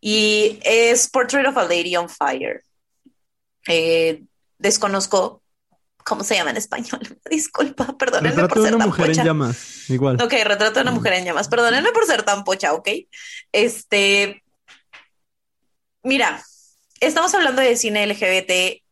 [0.00, 2.62] Y es Portrait of a Lady on Fire.
[3.68, 4.22] Eh,
[4.58, 5.42] desconozco
[6.04, 7.00] cómo se llama en español.
[7.30, 10.20] Disculpa, perdónenme por ser una mujer en llamas, igual.
[10.22, 11.48] Ok, retrato de una mujer en llamas.
[11.48, 12.88] Perdónenme por ser tan pocha, ¿ok?
[13.52, 14.42] Este,
[16.02, 16.42] mira,
[17.00, 18.82] estamos hablando de cine LGBT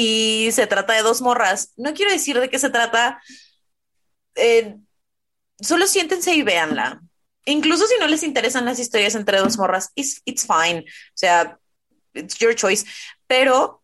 [0.00, 1.72] y se trata de dos morras.
[1.76, 3.20] No quiero decir de qué se trata.
[4.36, 4.76] Eh,
[5.60, 7.02] solo siéntense y véanla.
[7.46, 10.84] Incluso si no les interesan las historias entre dos morras, it's, it's fine.
[10.86, 11.58] O sea,
[12.14, 12.86] it's your choice.
[13.26, 13.82] Pero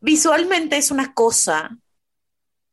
[0.00, 1.76] visualmente es una cosa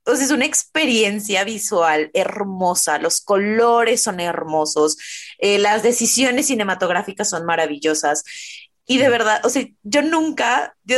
[0.05, 4.97] o sea, es una experiencia visual hermosa, los colores son hermosos,
[5.39, 8.23] eh, las decisiones cinematográficas son maravillosas.
[8.85, 10.97] Y de verdad, o sea, yo nunca, yo,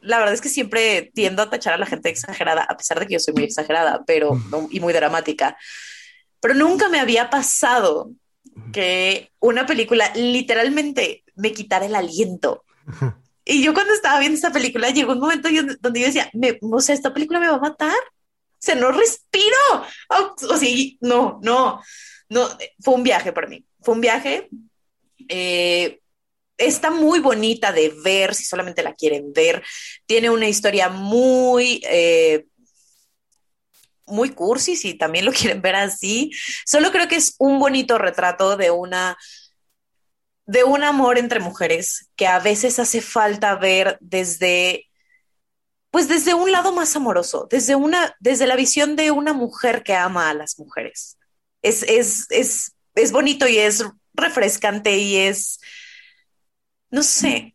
[0.00, 3.06] la verdad es que siempre tiendo a tachar a la gente exagerada, a pesar de
[3.06, 4.40] que yo soy muy exagerada, pero
[4.70, 5.56] y muy dramática.
[6.40, 8.10] Pero nunca me había pasado
[8.72, 12.64] que una película literalmente me quitara el aliento.
[13.44, 15.48] Y yo cuando estaba viendo esta película llegó un momento
[15.80, 17.96] donde yo decía, me, o sea, esta película me va a matar.
[17.96, 19.56] O sea, no respiro.
[20.08, 20.68] O, sea,
[21.00, 21.80] no, no,
[22.28, 22.48] no.
[22.80, 23.64] Fue un viaje para mí.
[23.80, 24.48] Fue un viaje.
[25.28, 26.00] Eh,
[26.58, 29.62] está muy bonita de ver, si solamente la quieren ver.
[30.06, 32.46] Tiene una historia muy, eh,
[34.06, 36.30] muy cursi, si también lo quieren ver así.
[36.66, 39.16] Solo creo que es un bonito retrato de una
[40.46, 44.88] de un amor entre mujeres que a veces hace falta ver desde
[45.90, 49.94] pues desde un lado más amoroso, desde una, desde la visión de una mujer que
[49.94, 51.18] ama a las mujeres.
[51.62, 53.84] Es, es, es, es bonito y es
[54.14, 55.60] refrescante y es,
[56.90, 57.54] no sé,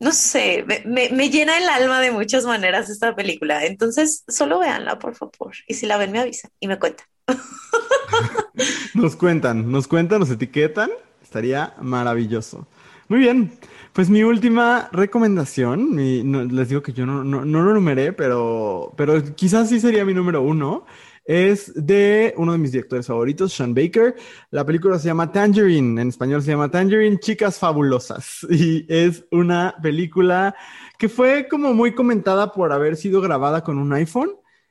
[0.00, 3.64] no sé, me, me, llena el alma de muchas maneras esta película.
[3.64, 5.54] Entonces, solo véanla, por favor.
[5.66, 7.06] Y si la ven, me avisan y me cuentan.
[8.94, 10.90] nos cuentan, nos cuentan, nos etiquetan.
[11.22, 12.66] Estaría maravilloso.
[13.08, 13.52] Muy bien.
[13.94, 19.22] Pues mi última recomendación, les digo que yo no, no, no, lo numeré, pero, pero
[19.36, 20.84] quizás sí sería mi número uno,
[21.24, 24.14] es de uno de mis directores favoritos, Sean Baker.
[24.50, 28.46] La película se llama Tangerine, en español se llama Tangerine, Chicas Fabulosas.
[28.54, 30.54] Y es una película
[30.98, 34.30] que fue como muy comentada por haber sido grabada con un iPhone.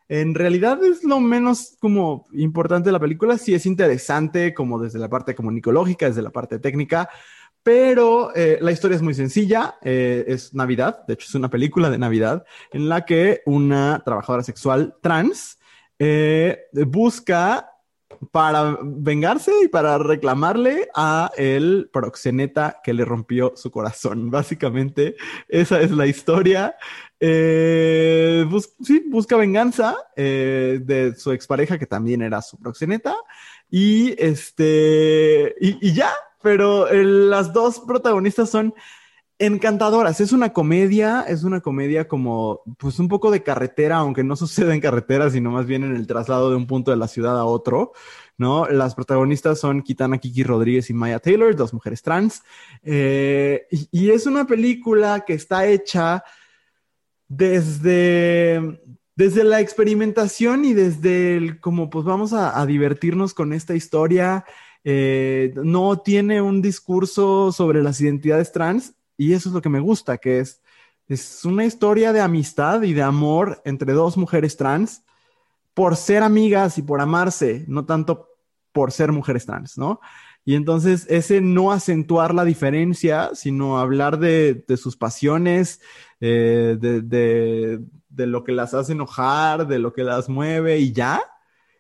[0.10, 4.99] En realidad es lo menos como importante de la película, sí es interesante como desde
[4.99, 7.10] la parte comunicológica, desde la parte técnica,
[7.64, 11.89] pero eh, la historia es muy sencilla, eh, es Navidad, de hecho es una película
[11.89, 15.58] de Navidad en la que una trabajadora sexual trans
[16.06, 17.70] eh, busca
[18.32, 24.30] para vengarse y para reclamarle a el proxeneta que le rompió su corazón.
[24.32, 25.16] Básicamente,
[25.47, 26.76] esa es la historia.
[27.20, 33.16] sí, busca venganza de su expareja, que también era su proxeneta.
[33.70, 38.74] Y este, y ya, pero las dos protagonistas son
[39.40, 40.22] encantadoras.
[40.22, 44.74] Es una comedia, es una comedia como, pues un poco de carretera, aunque no sucede
[44.74, 47.46] en carretera, sino más bien en el traslado de un punto de la ciudad a
[47.46, 47.94] otro,
[48.38, 48.68] ¿no?
[48.68, 52.44] Las protagonistas son Kitana Kiki Rodríguez y Maya Taylor, dos mujeres trans.
[52.84, 56.24] Eh, y, es una película que está hecha
[57.28, 58.80] desde,
[59.16, 64.46] desde la experimentación y desde el, como, pues vamos a divertirnos con esta historia
[64.86, 69.80] eh, no tiene un discurso sobre las identidades trans y eso es lo que me
[69.80, 70.61] gusta, que es,
[71.07, 75.03] es una historia de amistad y de amor entre dos mujeres trans
[75.74, 78.30] por ser amigas y por amarse, no tanto
[78.72, 79.99] por ser mujeres trans, ¿no?
[80.45, 85.80] Y entonces ese no acentuar la diferencia, sino hablar de, sus pasiones,
[86.20, 87.01] eh, de,
[88.09, 91.22] de, lo que las hace enojar, de lo que las mueve y ya,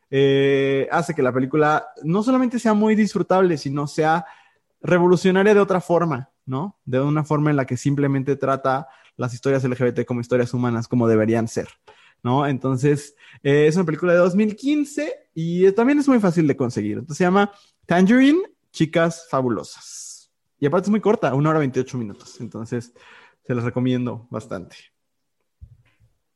[0.09, 4.25] eh, hace que la película no solamente sea muy disfrutable, sino sea
[4.81, 6.79] revolucionaria de otra forma, ¿no?
[6.85, 11.07] De una forma en la que simplemente trata las historias LGBT como historias humanas, como
[11.07, 11.67] deberían ser,
[12.23, 12.47] ¿no?
[12.47, 16.93] Entonces, eh, es una película de 2015 y también es muy fácil de conseguir.
[16.93, 17.51] Entonces se llama
[17.85, 18.41] Tangerine,
[18.71, 20.31] Chicas Fabulosas.
[20.59, 22.39] Y aparte es muy corta, una hora 28 minutos.
[22.39, 22.93] Entonces,
[23.45, 24.77] se las recomiendo bastante.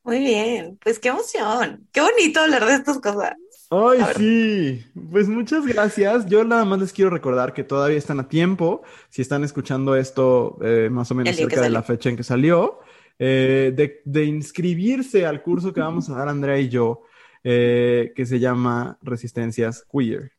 [0.03, 3.33] Muy bien, pues qué emoción, qué bonito hablar de estas cosas.
[3.69, 4.85] Ay, sí.
[5.11, 6.25] Pues muchas gracias.
[6.27, 10.57] Yo nada más les quiero recordar que todavía están a tiempo, si están escuchando esto
[10.61, 12.79] eh, más o menos cerca de la fecha en que salió,
[13.19, 13.73] eh,
[14.05, 17.03] de, inscribirse al curso que vamos a dar Andrea y yo,
[17.43, 20.31] eh, que se llama Resistencias Queer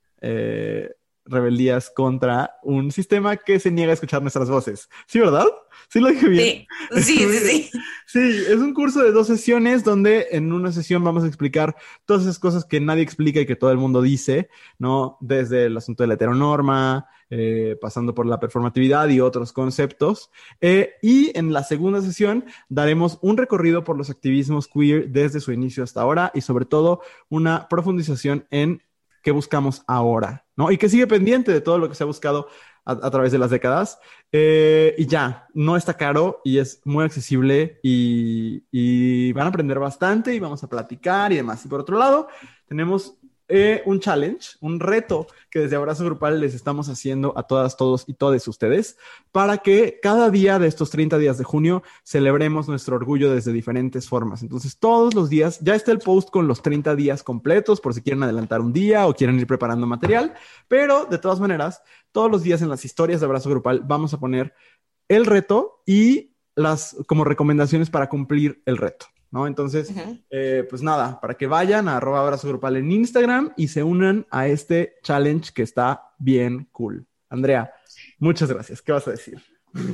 [1.28, 4.88] rebeldías contra un sistema que se niega a escuchar nuestras voces.
[5.06, 5.46] ¿Sí, verdad?
[5.88, 6.66] ¿Sí lo dije bien?
[6.92, 7.70] Sí, sí, sí,
[8.06, 8.44] sí.
[8.48, 12.38] es un curso de dos sesiones donde en una sesión vamos a explicar todas esas
[12.38, 14.48] cosas que nadie explica y que todo el mundo dice,
[14.78, 15.16] ¿no?
[15.20, 20.30] Desde el asunto de la heteronorma, eh, pasando por la performatividad y otros conceptos.
[20.62, 25.52] Eh, y en la segunda sesión daremos un recorrido por los activismos queer desde su
[25.52, 28.82] inicio hasta ahora y sobre todo una profundización en
[29.22, 30.70] qué buscamos ahora, ¿no?
[30.70, 32.48] Y que sigue pendiente de todo lo que se ha buscado
[32.84, 33.98] a, través de las décadas.
[34.32, 39.78] Eh, y ya, no está caro y es muy accesible y, y, van a aprender
[39.78, 41.64] bastante y vamos a platicar y demás.
[41.64, 42.28] Y por otro lado,
[42.66, 43.17] tenemos
[43.48, 48.04] eh, un challenge, un reto que desde Abrazo Grupal les estamos haciendo a todas, todos
[48.06, 48.98] y todas ustedes
[49.32, 54.08] para que cada día de estos 30 días de junio celebremos nuestro orgullo desde diferentes
[54.08, 54.42] formas.
[54.42, 58.02] Entonces, todos los días, ya está el post con los 30 días completos por si
[58.02, 60.34] quieren adelantar un día o quieren ir preparando material,
[60.68, 61.82] pero de todas maneras,
[62.12, 64.54] todos los días en las historias de Abrazo Grupal vamos a poner
[65.08, 69.06] el reto y las como recomendaciones para cumplir el reto.
[69.30, 69.46] ¿No?
[69.46, 69.90] Entonces,
[70.30, 74.26] eh, pues nada, para que vayan a arroba abrazo grupal en Instagram y se unan
[74.30, 77.06] a este challenge que está bien cool.
[77.28, 77.72] Andrea,
[78.18, 78.80] muchas gracias.
[78.80, 79.42] ¿Qué vas a decir?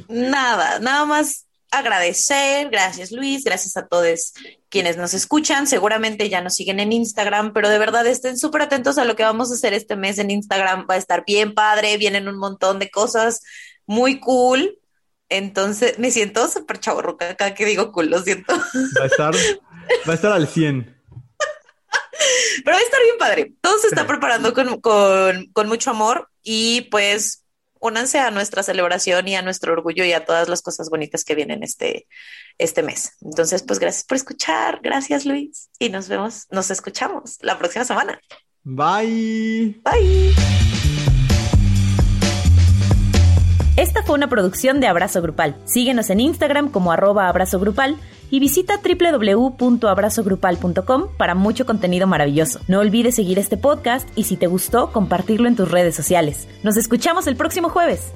[0.08, 2.70] Nada, nada más agradecer.
[2.70, 4.32] Gracias Luis, gracias a todos
[4.68, 5.66] quienes nos escuchan.
[5.66, 9.24] Seguramente ya nos siguen en Instagram, pero de verdad estén súper atentos a lo que
[9.24, 10.86] vamos a hacer este mes en Instagram.
[10.88, 13.42] Va a estar bien padre, vienen un montón de cosas
[13.86, 14.78] muy cool.
[15.28, 18.54] Entonces me siento súper chaborruca acá que digo cool, lo siento.
[18.98, 20.94] Va a estar, va a estar al 100.
[22.64, 23.52] Pero va a estar bien padre.
[23.60, 27.44] Todo se está preparando con, con, con mucho amor y pues
[27.84, 31.34] únanse a nuestra celebración y a nuestro orgullo y a todas las cosas bonitas que
[31.34, 32.06] vienen este,
[32.56, 33.12] este mes.
[33.20, 38.20] Entonces, pues gracias por escuchar, gracias Luis y nos vemos, nos escuchamos la próxima semana.
[38.62, 39.80] Bye.
[39.84, 40.63] Bye.
[43.84, 45.56] Esta fue una producción de Abrazo Grupal.
[45.66, 47.98] Síguenos en Instagram como arroba abrazo grupal
[48.30, 52.60] y visita www.abrazogrupal.com para mucho contenido maravilloso.
[52.66, 56.48] No olvides seguir este podcast y si te gustó, compartirlo en tus redes sociales.
[56.62, 58.10] Nos escuchamos el próximo jueves.